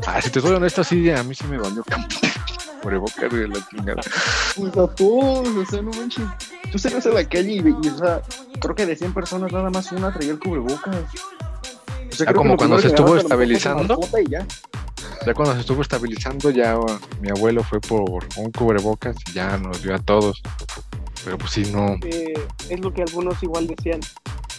Ah, 0.08 0.22
si 0.22 0.29
te 0.29 0.41
soy 0.41 0.53
honesto, 0.53 0.84
sí, 0.84 1.10
a 1.10 1.24
mí 1.24 1.36
sí 1.36 1.46
me 1.46 1.58
valió 1.58 1.84
cubrebocas 2.82 3.32
de 3.32 3.48
la 3.48 3.68
chingada. 3.70 4.01
Pues 4.56 4.77
a 4.77 4.88
todos, 4.88 5.48
o 5.48 5.65
sea, 5.65 5.82
no 5.82 5.91
manches. 5.91 6.25
Tú 6.72 6.79
salías 6.79 7.06
a 7.06 7.10
la 7.10 7.24
calle 7.27 7.51
y, 7.51 7.58
y 7.58 7.89
o 7.89 7.98
sea, 7.98 8.22
creo 8.60 8.75
que 8.75 8.86
de 8.86 8.96
100 8.96 9.13
personas 9.13 9.51
nada 9.51 9.70
más 9.70 9.91
una 9.91 10.12
traía 10.13 10.32
el 10.32 10.39
cubrebocas. 10.39 10.96
O 12.12 12.15
sea, 12.15 12.34
como 12.34 12.58
cuando 12.58 12.79
se 12.79 12.88
estuvo 12.88 13.15
estabilizando. 13.15 14.00
Ya. 14.29 14.46
ya. 15.25 15.34
cuando 15.34 15.53
se 15.56 15.62
estuvo 15.62 15.82
estabilizando, 15.82 16.50
ya 16.50 16.77
mi 17.22 17.29
abuelo 17.29 17.63
fue 17.63 17.79
por 17.79 18.27
un 18.38 18.51
cubrebocas 18.51 19.15
y 19.29 19.34
ya 19.34 19.58
nos 19.58 19.82
dio 19.84 19.96
a 19.96 20.00
todos. 20.00 20.41
Pero 21.24 21.38
pues 21.38 21.51
sí, 21.51 21.72
no. 21.72 21.96
Eh, 22.03 22.34
es 22.70 22.79
lo 22.79 22.94
que 22.94 23.03
algunos 23.03 23.41
igual 23.44 23.68
decían. 23.68 24.00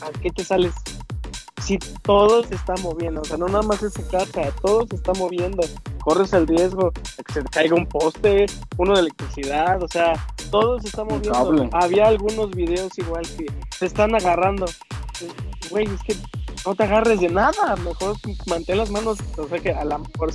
¿A 0.02 0.18
qué 0.20 0.30
te 0.30 0.44
sales? 0.44 0.72
Si 1.70 1.78
todo 2.02 2.42
se 2.42 2.56
está 2.56 2.74
moviendo, 2.82 3.20
o 3.20 3.24
sea, 3.24 3.36
no 3.36 3.46
nada 3.46 3.62
más 3.62 3.80
es 3.80 3.92
casa, 4.10 4.50
todo 4.60 4.84
se 4.88 4.96
está 4.96 5.12
moviendo. 5.12 5.62
Corres 6.02 6.32
el 6.32 6.48
riesgo 6.48 6.90
de 6.90 7.22
que 7.22 7.32
se 7.32 7.44
caiga 7.44 7.76
un 7.76 7.86
poste, 7.86 8.46
uno 8.76 8.94
de 8.94 9.02
electricidad, 9.02 9.80
o 9.80 9.86
sea, 9.86 10.14
todo 10.50 10.80
se 10.80 10.88
está 10.88 11.04
moviendo. 11.04 11.70
Había 11.70 12.08
algunos 12.08 12.50
videos 12.50 12.98
igual 12.98 13.22
que 13.22 13.46
se 13.70 13.86
están 13.86 14.16
agarrando. 14.16 14.66
Güey, 15.70 15.86
es 15.86 16.02
que 16.02 16.16
no 16.66 16.74
te 16.74 16.82
agarres 16.82 17.20
de 17.20 17.28
nada, 17.28 17.76
mejor 17.84 18.16
mantén 18.48 18.76
las 18.76 18.90
manos, 18.90 19.18
o 19.38 19.46
sea 19.46 19.60
que 19.60 19.70
a 19.70 19.84
la 19.84 19.98
mejor 19.98 20.32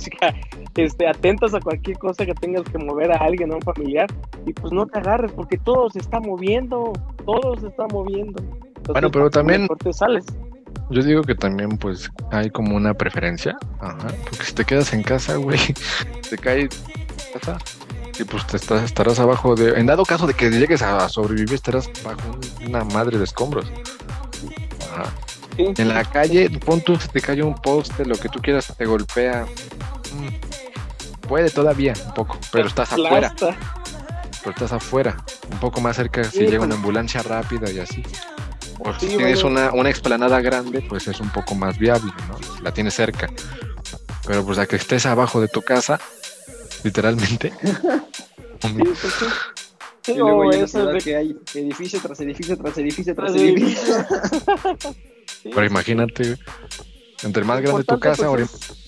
este, 0.74 1.06
atentas 1.06 1.52
a 1.52 1.60
cualquier 1.60 1.98
cosa 1.98 2.24
que 2.24 2.32
tengas 2.32 2.62
que 2.62 2.78
mover 2.78 3.12
a 3.12 3.16
alguien, 3.16 3.52
a 3.52 3.56
un 3.56 3.60
familiar, 3.60 4.06
y 4.46 4.54
pues 4.54 4.72
no 4.72 4.86
te 4.86 5.00
agarres, 5.00 5.32
porque 5.32 5.58
todo 5.58 5.90
se 5.90 5.98
está 5.98 6.18
moviendo, 6.18 6.94
todo 7.26 7.60
se 7.60 7.66
está 7.66 7.86
moviendo. 7.88 8.42
bueno, 8.88 9.10
pero 9.10 9.28
también 9.28 9.68
te 9.84 9.92
sales. 9.92 10.24
Yo 10.90 11.02
digo 11.02 11.22
que 11.22 11.34
también 11.34 11.78
pues 11.78 12.10
hay 12.30 12.50
como 12.50 12.76
una 12.76 12.94
preferencia, 12.94 13.56
Ajá, 13.80 14.08
porque 14.28 14.44
si 14.44 14.52
te 14.52 14.64
quedas 14.64 14.92
en 14.92 15.02
casa, 15.02 15.36
güey, 15.36 15.58
te 16.30 16.38
cae 16.38 16.68
casa 17.32 17.58
y 18.18 18.24
pues 18.24 18.46
te 18.46 18.56
estás, 18.56 18.82
estarás 18.82 19.18
abajo 19.18 19.54
de, 19.54 19.78
en 19.78 19.86
dado 19.86 20.04
caso 20.04 20.26
de 20.26 20.34
que 20.34 20.50
llegues 20.50 20.82
a 20.82 21.08
sobrevivir, 21.08 21.54
estarás 21.54 21.90
bajo 22.04 22.38
una 22.66 22.84
madre 22.84 23.18
de 23.18 23.24
escombros. 23.24 23.66
Ajá. 24.92 25.12
En 25.58 25.88
la 25.88 26.04
calle, 26.04 26.50
pon 26.64 26.80
tú, 26.82 26.96
se 26.96 27.08
te 27.08 27.20
cae 27.20 27.42
un 27.42 27.54
poste, 27.54 28.04
lo 28.04 28.16
que 28.16 28.28
tú 28.28 28.40
quieras, 28.40 28.72
te 28.76 28.84
golpea. 28.84 29.46
Mm, 30.12 31.26
puede 31.26 31.50
todavía 31.50 31.94
un 32.06 32.14
poco, 32.14 32.38
pero 32.52 32.68
estás 32.68 32.92
afuera. 32.92 33.34
Pero 33.38 34.50
estás 34.50 34.72
afuera, 34.72 35.16
un 35.50 35.58
poco 35.58 35.80
más 35.80 35.96
cerca 35.96 36.24
si 36.24 36.40
llega 36.40 36.58
una 36.58 36.68
pues. 36.68 36.76
ambulancia 36.76 37.22
rápida 37.22 37.70
y 37.70 37.78
así. 37.78 38.02
O 38.78 38.92
si 38.98 39.06
tienes 39.08 39.42
una, 39.42 39.72
una 39.72 39.88
explanada 39.88 40.40
grande, 40.40 40.82
pues 40.82 41.08
es 41.08 41.20
un 41.20 41.30
poco 41.30 41.54
más 41.54 41.78
viable, 41.78 42.12
¿no? 42.28 42.38
La 42.62 42.72
tienes 42.72 42.94
cerca. 42.94 43.30
Pero 44.26 44.44
pues 44.44 44.58
a 44.58 44.66
que 44.66 44.76
estés 44.76 45.06
abajo 45.06 45.40
de 45.40 45.48
tu 45.48 45.62
casa, 45.62 46.00
literalmente. 46.82 47.52
Sí, 50.06 50.12
y 50.12 50.18
luego 50.18 50.52
eso 50.52 50.86
de 50.86 51.00
que 51.00 51.16
hay 51.16 51.36
edificio 51.54 51.98
tras 52.00 52.20
edificio 52.20 52.56
tras 52.56 52.78
edificio 52.78 53.12
tras 53.12 53.34
edificio. 53.34 54.06
Pero 55.42 55.66
imagínate, 55.66 56.38
entre 57.24 57.42
más 57.42 57.60
grande 57.60 57.82
tu 57.82 57.98
casa, 57.98 58.28
pues, 58.28 58.85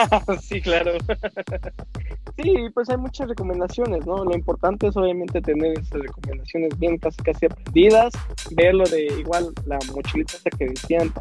sí, 0.42 0.60
claro. 0.60 0.92
sí, 2.36 2.54
pues 2.74 2.88
hay 2.90 2.96
muchas 2.96 3.28
recomendaciones, 3.28 4.06
¿no? 4.06 4.24
Lo 4.24 4.34
importante 4.34 4.88
es 4.88 4.96
obviamente 4.96 5.40
tener 5.40 5.78
esas 5.78 6.00
recomendaciones 6.00 6.78
bien 6.78 6.98
casi 6.98 7.22
casi 7.22 7.46
aprendidas, 7.46 8.12
verlo 8.52 8.84
de 8.84 9.06
igual 9.18 9.52
la 9.66 9.78
mochilita 9.92 10.38
que 10.58 10.66
decían 10.66 11.12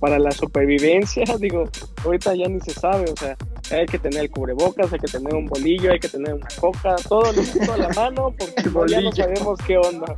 para, 0.00 0.18
la 0.18 0.30
supervivencia, 0.32 1.24
digo, 1.40 1.64
ahorita 2.04 2.34
ya 2.34 2.48
ni 2.48 2.60
se 2.60 2.72
sabe, 2.72 3.10
o 3.10 3.16
sea, 3.16 3.36
hay 3.70 3.86
que 3.86 3.98
tener 3.98 4.22
el 4.22 4.30
cubrebocas, 4.30 4.92
hay 4.92 4.98
que 4.98 5.06
tener 5.06 5.34
un 5.34 5.46
bolillo, 5.46 5.92
hay 5.92 5.98
que 5.98 6.08
tener 6.08 6.34
una 6.34 6.48
coca, 6.60 6.96
todo 7.08 7.32
lo 7.32 7.72
a 7.72 7.76
la 7.76 7.88
mano 7.90 8.34
porque 8.38 8.90
ya 8.90 9.00
no 9.00 9.12
sabemos 9.12 9.58
qué 9.66 9.78
onda. 9.78 10.16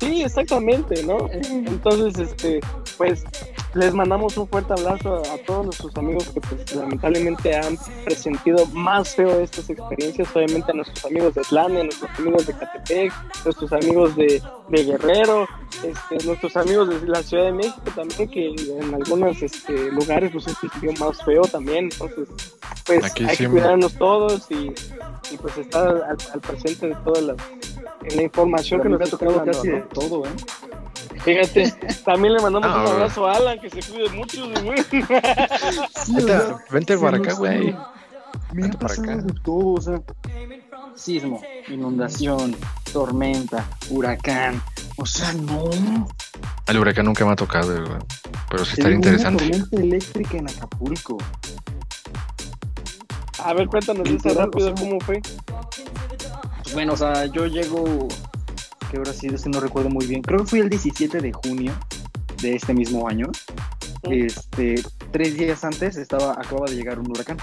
Sí, 0.00 0.22
exactamente, 0.22 1.02
¿no? 1.04 1.28
Entonces, 1.32 2.18
este, 2.18 2.60
pues 2.98 3.24
les 3.74 3.92
mandamos 3.92 4.36
un 4.36 4.46
fuerte 4.46 4.72
abrazo 4.72 5.22
a, 5.32 5.38
todos 5.44 5.66
nuestros 5.66 5.96
amigos 5.96 6.28
que 6.28 6.40
pues, 6.40 6.74
lamentablemente 6.74 7.56
han 7.56 7.76
presentido 8.04 8.66
más 8.66 9.14
feo 9.14 9.40
estas 9.40 9.68
experiencias, 9.68 10.28
obviamente 10.34 10.70
a 10.70 10.74
nuestros 10.74 11.04
amigos 11.04 11.34
de 11.34 11.44
Slane, 11.44 11.80
a 11.80 11.84
nuestros 11.84 12.10
amigos 12.18 12.46
de 12.46 12.54
Catepec, 12.54 13.12
nuestros 13.44 13.72
amigos 13.72 14.16
de, 14.16 14.42
Guerrero, 14.70 15.46
este, 15.82 16.26
nuestros 16.26 16.56
amigos 16.56 17.00
de 17.00 17.08
la 17.08 17.22
Ciudad 17.22 17.44
de 17.44 17.52
México 17.52 17.82
también, 17.94 18.28
que 18.28 18.54
en 18.54 18.94
algunos 18.94 19.42
este, 19.42 19.90
lugares 19.90 20.30
pues 20.32 20.44
se 20.44 20.92
más 20.98 21.22
feo 21.24 21.42
también, 21.42 21.84
entonces 21.84 22.28
pues 22.86 23.04
hay 23.04 23.36
que 23.36 23.48
cuidarnos 23.48 23.94
todos 23.94 24.50
y, 24.50 24.72
pues 25.36 25.58
estar 25.58 26.16
al, 26.32 26.40
presente 26.40 26.88
de 26.88 26.94
todas 26.96 27.22
las 27.22 27.36
la 28.14 28.22
información 28.22 28.82
que 28.82 28.88
nos 28.88 29.00
ha 29.00 29.04
tocado 29.04 29.44
casi 29.44 29.68
de 29.68 29.80
todo, 29.80 30.26
¿eh? 30.26 30.30
Fíjate, 31.24 31.72
también 32.04 32.34
le 32.34 32.42
mandamos 32.42 32.68
un 32.68 32.86
abrazo 32.86 33.26
a 33.26 33.36
Alan, 33.36 33.58
que 33.58 33.70
se 33.70 33.80
cuide 33.90 34.10
mucho, 34.10 34.46
güey. 34.62 34.84
vente, 36.70 36.98
para 36.98 37.16
acá, 37.16 37.32
güey. 37.32 37.74
Vente 38.52 38.76
para 38.76 38.92
acá. 38.92 39.16
De 39.16 39.32
todo, 39.42 39.68
o 39.68 39.80
sea, 39.80 40.02
sismo, 40.94 41.40
inundación, 41.68 42.54
tormenta, 42.92 43.64
huracán. 43.88 44.60
O 44.96 45.06
sea, 45.06 45.32
no. 45.32 45.70
El 46.66 46.78
huracán 46.78 47.06
nunca 47.06 47.24
me 47.24 47.32
ha 47.32 47.36
tocado, 47.36 47.72
güey. 47.72 47.98
Pero 48.50 48.64
sí 48.66 48.74
estaría 48.76 48.96
interesante. 48.96 49.44
Una 49.44 49.52
tormenta 49.52 49.80
eléctrica 49.80 50.36
en 50.36 50.48
Acapulco. 50.50 51.16
A 53.42 53.54
ver, 53.54 53.66
cuéntanos 53.68 54.06
esa 54.08 54.44
rápido, 54.44 54.74
¿cómo 54.74 55.00
fue? 55.00 55.22
Pues 56.62 56.74
bueno, 56.74 56.92
o 56.92 56.96
sea, 56.98 57.24
yo 57.26 57.46
llego 57.46 58.08
que 58.94 58.98
ahora 58.98 59.12
sí, 59.12 59.26
es 59.26 59.46
no 59.46 59.60
recuerdo 59.60 59.90
muy 59.90 60.06
bien. 60.06 60.22
Creo 60.22 60.40
que 60.40 60.46
fue 60.46 60.60
el 60.60 60.68
17 60.68 61.20
de 61.20 61.32
junio 61.32 61.72
de 62.40 62.54
este 62.54 62.72
mismo 62.72 63.08
año. 63.08 63.26
Este, 64.02 64.82
tres 65.10 65.36
días 65.36 65.64
antes 65.64 65.96
estaba, 65.96 66.32
acababa 66.32 66.66
de 66.66 66.76
llegar 66.76 66.98
un 67.00 67.10
huracán. 67.10 67.38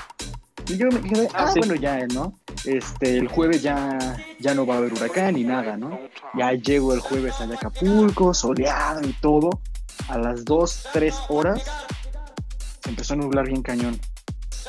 Y 0.68 0.78
yo 0.78 0.88
me 0.88 1.02
quedé, 1.02 1.28
ah, 1.34 1.48
ah 1.48 1.54
bueno, 1.58 1.76
ya, 1.76 2.06
¿no? 2.08 2.40
Este, 2.64 3.18
el 3.18 3.28
jueves 3.28 3.62
ya, 3.62 3.98
ya 4.40 4.54
no 4.54 4.66
va 4.66 4.76
a 4.76 4.78
haber 4.78 4.94
huracán 4.94 5.36
ni 5.36 5.44
nada, 5.44 5.76
¿no? 5.76 6.00
Ya 6.38 6.54
llego 6.54 6.94
el 6.94 7.02
jueves 7.02 7.42
a 7.42 7.44
Acapulco, 7.44 8.34
soleado 8.34 9.02
y 9.06 9.14
todo. 9.14 9.50
A 10.08 10.18
las 10.18 10.46
2, 10.46 10.88
3 10.94 11.16
horas 11.30 11.66
empezó 12.88 13.14
a 13.14 13.18
nublar 13.18 13.48
bien 13.48 13.62
cañón. 13.62 14.00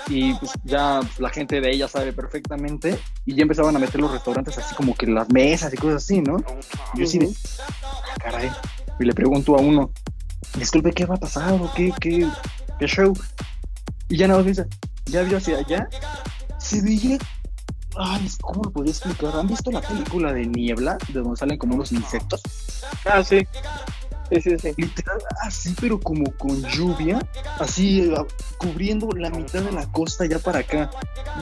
Y 0.09 0.35
pues 0.35 0.53
ya 0.65 1.01
la 1.19 1.31
gente 1.31 1.61
de 1.61 1.71
ella 1.71 1.89
sabe 1.89 2.13
perfectamente 2.13 2.99
y 3.25 3.35
ya 3.35 3.43
empezaban 3.43 3.75
a 3.77 3.79
meter 3.79 4.01
los 4.01 4.11
restaurantes 4.11 4.59
así 4.59 4.75
como 4.75 4.95
que 4.95 5.07
las 5.07 5.29
mesas 5.31 5.73
y 5.73 5.77
cosas 5.77 6.03
así, 6.03 6.21
¿no? 6.21 6.39
Y 6.95 7.01
yo 7.01 7.07
sí 7.07 7.19
de, 7.19 7.33
ah, 7.61 8.15
caray. 8.19 8.51
Y 8.99 9.05
le 9.05 9.13
pregunto 9.15 9.57
a 9.57 9.61
uno, 9.61 9.91
disculpe, 10.57 10.93
¿qué 10.93 11.07
va 11.07 11.15
a 11.15 11.19
pasar? 11.19 11.53
¿O 11.53 11.73
qué, 11.75 11.93
qué, 12.01 12.29
qué 12.79 12.87
show? 12.87 13.13
Y 14.09 14.17
ya 14.17 14.29
nada 14.29 14.41
más 14.41 14.47
dice, 14.47 14.67
ya 15.07 15.23
vio 15.23 15.39
hacia 15.39 15.59
allá, 15.59 15.89
se 16.59 16.83
veía 16.83 17.19
Ay, 17.97 18.27
¿cómo 18.41 18.63
lo 18.65 18.71
podría 18.71 18.93
explicar? 18.93 19.37
¿Han 19.37 19.47
visto 19.47 19.71
la 19.71 19.81
película 19.81 20.33
de 20.33 20.47
Niebla, 20.47 20.97
de 21.09 21.21
donde 21.21 21.37
salen 21.37 21.59
como 21.59 21.75
unos 21.75 21.93
insectos? 21.93 22.43
Ah, 23.05 23.23
sí. 23.23 23.47
Sí, 24.33 24.41
sí, 24.41 24.59
sí. 24.59 24.73
Literal, 24.79 25.19
así, 25.43 25.75
pero 25.79 26.01
como 26.01 26.33
con 26.33 26.63
lluvia, 26.63 27.21
así 27.59 28.11
ah, 28.17 28.25
cubriendo 28.57 29.11
la 29.15 29.29
mitad 29.29 29.61
de 29.61 29.73
la 29.73 29.87
costa 29.93 30.25
ya 30.25 30.39
para 30.39 30.61
acá. 30.61 30.91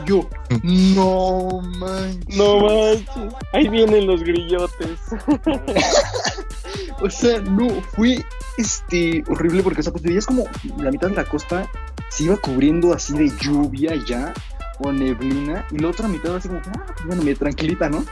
Yo, 0.06 0.28
no 0.64 1.60
manches. 1.78 2.36
No 2.36 2.60
manches. 2.60 3.34
Ahí 3.52 3.68
vienen 3.68 4.08
los 4.08 4.24
grillotes. 4.24 4.98
o 7.00 7.10
sea, 7.10 7.38
no, 7.40 7.68
fue 7.92 8.24
este 8.58 9.22
horrible 9.28 9.62
porque, 9.62 9.80
o 9.80 9.84
sea, 9.84 9.92
pues 9.92 10.26
como 10.26 10.44
la 10.78 10.90
mitad 10.90 11.08
de 11.08 11.14
la 11.14 11.24
costa 11.24 11.70
se 12.08 12.24
iba 12.24 12.36
cubriendo 12.38 12.92
así 12.92 13.12
de 13.12 13.30
lluvia 13.38 13.94
ya 14.04 14.34
o 14.80 14.90
neblina, 14.90 15.66
y 15.70 15.78
la 15.78 15.88
otra 15.88 16.08
mitad 16.08 16.34
así 16.34 16.48
como, 16.48 16.60
ah, 16.60 16.86
pues 16.86 17.06
bueno, 17.06 17.22
me 17.22 17.34
tranquilita, 17.34 17.88
¿no? 17.88 18.04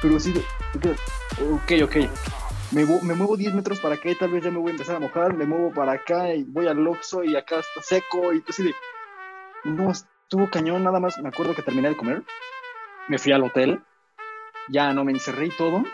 Pero 0.00 0.18
así 0.18 0.32
de, 0.32 0.40
ok, 1.50 1.82
ok, 1.82 1.96
me, 2.74 2.84
me 2.84 3.14
muevo 3.14 3.36
10 3.36 3.54
metros 3.54 3.80
para 3.80 3.94
acá 3.94 4.10
y 4.10 4.16
tal 4.16 4.30
vez 4.30 4.44
ya 4.44 4.50
me 4.50 4.58
voy 4.58 4.70
a 4.70 4.72
empezar 4.72 4.96
a 4.96 5.00
mojar, 5.00 5.34
me 5.34 5.46
muevo 5.46 5.72
para 5.72 5.92
acá 5.92 6.34
y 6.34 6.44
voy 6.44 6.66
al 6.66 6.86
Oxxo 6.86 7.22
y 7.24 7.36
acá 7.36 7.60
está 7.60 7.82
seco, 7.82 8.32
y 8.32 8.42
así 8.48 8.64
de, 8.64 8.74
no, 9.64 9.90
estuvo 9.90 10.50
cañón, 10.50 10.82
nada 10.82 11.00
más, 11.00 11.18
me 11.18 11.28
acuerdo 11.28 11.54
que 11.54 11.62
terminé 11.62 11.88
de 11.88 11.96
comer, 11.96 12.22
me 13.08 13.18
fui 13.18 13.32
al 13.32 13.44
hotel, 13.44 13.80
ya 14.68 14.92
no 14.92 15.04
me 15.04 15.12
encerré 15.12 15.46
y 15.46 15.50
todo, 15.50 15.84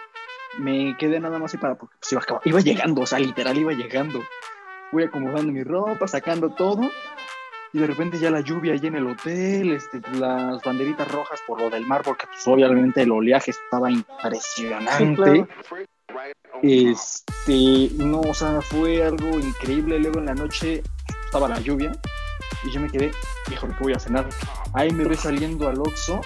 me 0.59 0.97
quedé 0.97 1.21
nada 1.21 1.39
más 1.39 1.53
y 1.55 1.59
para, 1.59 1.77
porque 1.77 1.97
pues 2.01 2.13
iba, 2.13 2.41
iba 2.45 2.61
llegando, 2.61 3.03
o 3.03 3.07
sea, 3.07 3.19
literal 3.19 3.59
iba 3.59 3.73
llegando, 3.73 4.21
voy 4.91 5.05
acomodando 5.05 5.53
mi 5.53 5.63
ropa, 5.63 6.09
sacando 6.09 6.51
todo, 6.51 6.91
y 7.73 7.79
de 7.79 7.87
repente 7.87 8.19
ya 8.19 8.31
la 8.31 8.41
lluvia 8.41 8.73
allí 8.73 8.87
en 8.89 8.97
el 8.97 9.07
hotel, 9.07 9.73
este, 9.73 10.01
las 10.19 10.63
banderitas 10.63 11.11
rojas 11.11 11.41
por 11.47 11.61
lo 11.61 11.71
del 11.71 11.87
mar, 11.87 12.03
porque 12.03 12.27
pues 12.27 12.47
obviamente 12.49 13.03
el 13.03 13.13
oleaje 13.13 13.53
estaba 13.53 13.91
impresionante. 13.91 15.47
Este, 16.63 17.91
no, 17.97 18.21
o 18.21 18.35
sea, 18.35 18.61
fue 18.61 19.05
algo 19.05 19.39
increíble. 19.39 19.99
Luego 19.99 20.19
en 20.19 20.27
la 20.27 20.35
noche 20.35 20.83
estaba 21.25 21.49
la 21.49 21.61
lluvia 21.61 21.93
y 22.65 22.71
yo 22.71 22.81
me 22.81 22.91
quedé, 22.91 23.13
híjole, 23.51 23.75
¿qué 23.77 23.85
voy 23.85 23.93
a 23.93 23.99
cenar? 23.99 24.29
Ahí 24.75 24.91
me 24.93 25.05
ve 25.05 25.17
saliendo 25.17 25.69
al 25.69 25.79
Oxxo. 25.81 26.21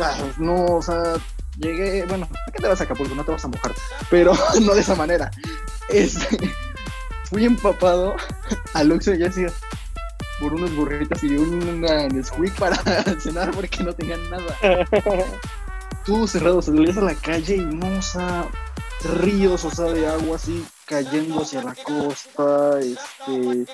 Ah, 0.00 0.16
no, 0.38 0.64
o 0.64 0.82
sea, 0.82 1.14
llegué, 1.58 2.04
bueno, 2.06 2.26
¿a 2.48 2.50
qué 2.50 2.62
te 2.62 2.68
vas 2.68 2.80
a 2.80 2.84
Acapulco? 2.84 3.14
No 3.14 3.24
te 3.24 3.32
vas 3.32 3.44
a 3.44 3.48
mojar, 3.48 3.72
pero 4.08 4.32
no 4.62 4.74
de 4.74 4.80
esa 4.80 4.94
manera. 4.94 5.30
Este, 5.88 6.38
fui 7.24 7.44
empapado 7.44 8.14
al 8.74 8.92
Oxxo 8.92 9.14
y 9.14 9.18
ya 9.18 9.26
decía, 9.26 9.48
por 10.40 10.54
unos 10.54 10.74
burritos 10.74 11.22
y 11.22 11.36
una 11.36 12.08
Nesquik 12.08 12.54
para 12.58 12.76
cenar 13.20 13.50
porque 13.50 13.84
no 13.84 13.92
tenían 13.92 14.20
nada. 14.30 14.56
Todo 16.06 16.26
cerrado, 16.26 16.62
salías 16.62 16.96
a 16.96 17.02
la 17.02 17.14
calle 17.14 17.56
y 17.56 17.64
no, 17.64 17.98
o 17.98 18.02
sea, 18.02 18.48
ríos, 19.04 19.64
o 19.64 19.70
sea, 19.70 19.86
de 19.86 20.06
agua 20.06 20.36
así 20.36 20.64
cayendo 20.86 21.42
hacia 21.42 21.62
la 21.62 21.74
costa, 21.74 22.78
este, 22.80 23.66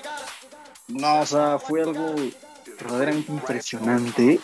no, 0.87 1.21
o 1.21 1.25
sea, 1.25 1.59
fue 1.59 1.81
algo 1.81 2.15
verdaderamente 2.79 3.31
impresionante, 3.31 4.39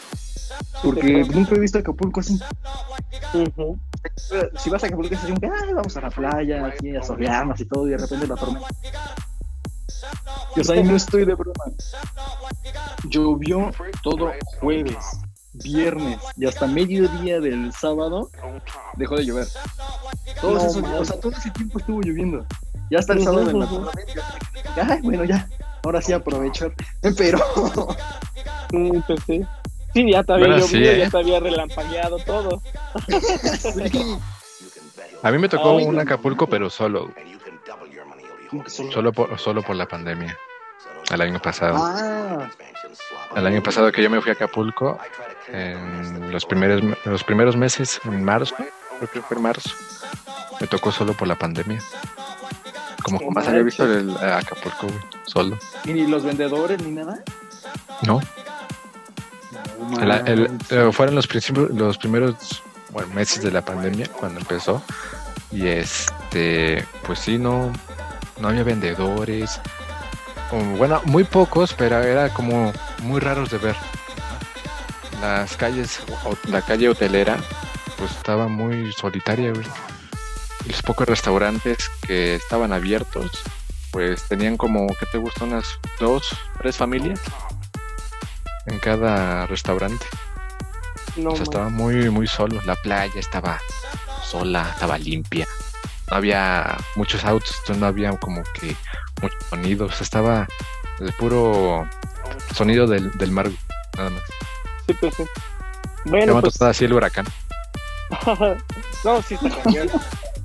porque 0.84 1.24
nunca 1.24 1.56
he 1.56 1.60
visto 1.60 1.80
Acapulco 1.80 2.20
así. 2.20 2.38
Si 4.58 4.70
vas 4.70 4.84
a 4.84 4.88
Acapulco 4.88 5.16
así, 5.16 5.34
vamos 5.74 5.98
a 5.98 6.02
la 6.02 6.10
playa, 6.10 6.66
aquí 6.66 6.96
a 6.96 7.04
solearnos 7.04 7.60
y 7.60 7.66
todo, 7.66 7.88
y 7.88 7.92
de 7.92 7.98
repente 7.98 8.28
la 8.28 8.36
tormenta. 8.36 8.68
O 10.58 10.64
sea, 10.64 10.82
no 10.84 10.96
estoy 10.96 11.26
de 11.26 11.36
broma. 11.36 11.66
Llovió 13.10 13.72
todo 14.04 14.32
jueves, 14.60 15.20
viernes 15.54 16.20
y 16.38 16.46
hasta 16.46 16.68
mediodía 16.68 17.40
del 17.40 17.74
sábado 17.74 18.30
dejó 18.96 19.16
de 19.18 19.26
llover. 19.26 19.48
Todo 20.42 20.58
eso, 20.58 20.84
o 21.00 21.06
sea, 21.06 21.20
todo 21.20 21.32
ese 21.32 21.50
tiempo 21.52 21.80
estuvo 21.80 22.02
lloviendo. 22.02 22.46
Ya 22.90 23.00
hasta 23.00 23.14
el 23.14 23.24
sábado 23.24 23.50
en 23.50 23.60
la 23.60 23.68
Ay, 24.90 25.02
bueno, 25.02 25.24
ya. 25.24 25.48
Ahora 25.84 26.02
sí 26.02 26.14
aprovechar. 26.14 26.74
Pero. 27.18 27.40
pues 29.08 29.20
sí. 29.26 29.46
Sí, 29.94 30.12
ya 30.12 30.24
te 30.24 30.34
había 30.34 30.58
llovido, 30.58 30.92
ya 30.92 31.06
¿eh? 31.06 31.10
te 31.10 31.18
había 31.18 31.40
relampagueado 31.40 32.18
todo. 32.20 32.62
A 35.24 35.32
mí 35.32 35.38
me 35.38 35.48
tocó 35.48 35.76
un 35.76 35.98
Acapulco, 35.98 36.48
pero 36.48 36.70
solo. 36.70 37.12
Solo 38.68 39.14
por, 39.14 39.40
solo 39.40 39.64
por 39.64 39.78
la 39.78 39.88
pandemia. 39.88 40.38
El 41.12 41.22
año 41.22 41.42
pasado. 41.42 41.78
Ah. 41.80 42.50
El 43.36 43.48
año 43.48 43.64
pasado 43.64 43.92
que 43.92 44.04
yo 44.04 44.10
me 44.10 44.20
fui 44.22 44.32
a 44.32 44.34
Acapulco, 44.34 45.00
en 45.48 46.32
los 46.32 46.46
primeros, 46.46 46.82
los 47.06 47.24
primeros 47.24 47.56
meses, 47.56 48.02
en 48.04 48.24
marzo, 48.24 48.56
creo 48.98 49.12
que 49.12 49.22
fue 49.22 49.38
en 49.38 49.44
marzo, 49.44 49.70
me 50.60 50.68
tocó 50.68 50.92
solo 50.92 51.14
por 51.14 51.28
la 51.28 51.36
pandemia. 51.36 51.82
Como 53.04 53.30
más 53.32 53.48
había 53.48 53.62
visto 53.62 53.86
el 53.86 54.18
Acapulco, 54.18 54.88
solo. 55.26 55.58
¿Y 55.84 55.94
ni 55.94 56.08
los 56.08 56.24
vendedores 56.24 56.82
ni 56.82 56.92
nada? 56.92 57.24
No. 58.02 58.20
Eh, 60.02 60.90
fueron 60.92 61.16
los, 61.16 61.28
los 61.72 61.98
primeros 61.98 62.64
meses 63.14 63.44
de 63.44 63.52
la 63.52 63.64
pandemia 63.64 64.08
cuando 64.08 64.40
empezó. 64.40 64.82
Y 65.52 65.68
este, 65.68 66.84
pues 67.06 67.20
sí, 67.20 67.38
no, 67.38 67.72
no 68.40 68.48
había 68.48 68.64
vendedores. 68.64 69.60
Bueno, 70.78 71.02
muy 71.06 71.24
pocos, 71.24 71.74
pero 71.74 72.02
era 72.02 72.30
como 72.34 72.72
muy 73.04 73.20
raros 73.20 73.50
de 73.52 73.58
ver. 73.58 73.76
Las 75.22 75.56
calles, 75.58 76.00
la 76.48 76.62
calle 76.62 76.90
hotelera, 76.90 77.38
pues 77.98 78.12
estaba 78.12 78.48
muy 78.48 78.92
solitaria, 78.94 79.54
Los 80.68 80.82
pocos 80.82 81.08
restaurantes 81.08 81.90
que 82.06 82.36
estaban 82.36 82.74
abiertos, 82.74 83.32
pues 83.92 84.24
tenían 84.24 84.58
como, 84.58 84.88
¿qué 84.88 85.06
te 85.12 85.18
gusta? 85.18 85.46
Unas 85.46 85.66
dos, 86.00 86.36
tres 86.60 86.78
familias 86.78 87.20
en 88.66 88.80
cada 88.80 89.48
restaurante. 89.48 90.06
No, 91.16 91.32
o 91.32 91.36
sea, 91.36 91.44
estaba 91.44 91.70
muy, 91.70 92.10
muy 92.10 92.28
solo. 92.28 92.62
La 92.66 92.76
playa 92.76 93.20
estaba 93.20 93.60
sola, 94.24 94.70
estaba 94.74 94.98
limpia 94.98 95.48
no 96.10 96.18
había 96.18 96.78
muchos 96.96 97.24
autos, 97.26 97.56
entonces 97.60 97.78
no 97.78 97.88
había 97.88 98.16
como 98.18 98.44
que 98.60 98.76
muchos 99.22 99.44
sonidos, 99.50 100.02
estaba 100.02 100.48
el 101.00 101.14
puro 101.14 101.88
sonido 102.54 102.88
del, 102.88 103.12
del 103.14 103.32
mar, 103.32 103.50
nada 103.98 104.10
más. 104.12 104.22
Sí, 104.88 104.94
pues 105.00 105.16
sí. 105.16 105.24
Bueno, 106.06 106.40
pues... 106.42 106.62
así 106.62 106.86
el 106.86 106.94
huracán. 106.94 107.26
no, 109.04 109.22
sí 109.22 109.36
está 109.36 109.50
genial. 109.50 109.90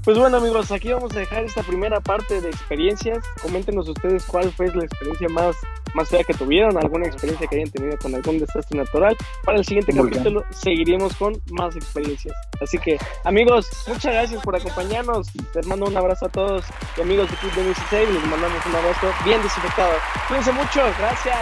Pues 0.05 0.17
bueno 0.17 0.39
amigos, 0.39 0.73
aquí 0.73 0.91
vamos 0.91 1.15
a 1.15 1.19
dejar 1.19 1.45
esta 1.45 1.63
primera 1.63 2.01
parte 2.01 2.41
de 2.41 2.49
experiencias. 2.49 3.19
Coméntenos 3.43 3.87
ustedes 3.87 4.25
cuál 4.25 4.51
fue 4.51 4.69
la 4.75 4.85
experiencia 4.85 5.29
más, 5.29 5.57
más 5.93 6.09
fea 6.09 6.25
que 6.25 6.33
tuvieron, 6.33 6.79
alguna 6.79 7.07
experiencia 7.07 7.47
que 7.47 7.57
hayan 7.57 7.71
tenido 7.71 7.99
con 7.99 8.15
algún 8.15 8.39
desastre 8.39 8.79
natural. 8.79 9.15
Para 9.45 9.59
el 9.59 9.65
siguiente 9.65 9.93
capítulo 9.93 10.43
seguiremos 10.51 11.15
con 11.17 11.39
más 11.51 11.77
experiencias. 11.77 12.35
Así 12.63 12.79
que 12.79 12.99
amigos, 13.25 13.69
muchas 13.89 14.15
gracias 14.15 14.43
por 14.43 14.57
acompañarnos. 14.57 15.29
Les 15.55 15.67
mando 15.67 15.85
un 15.85 15.97
abrazo 15.97 16.27
a 16.27 16.29
todos 16.31 16.65
y 16.97 17.03
amigos 17.03 17.31
de 17.31 17.37
Club 17.37 17.53
de 17.53 17.63
Music 17.65 17.85
les 17.93 18.27
mandamos 18.27 18.65
un 18.65 18.77
abrazo 18.77 19.13
bien 19.25 19.43
desinfectado. 19.43 19.93
Cuídense 20.29 20.53
mucho, 20.53 20.81
gracias. 20.99 21.37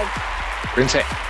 Cuídense. 0.75 1.28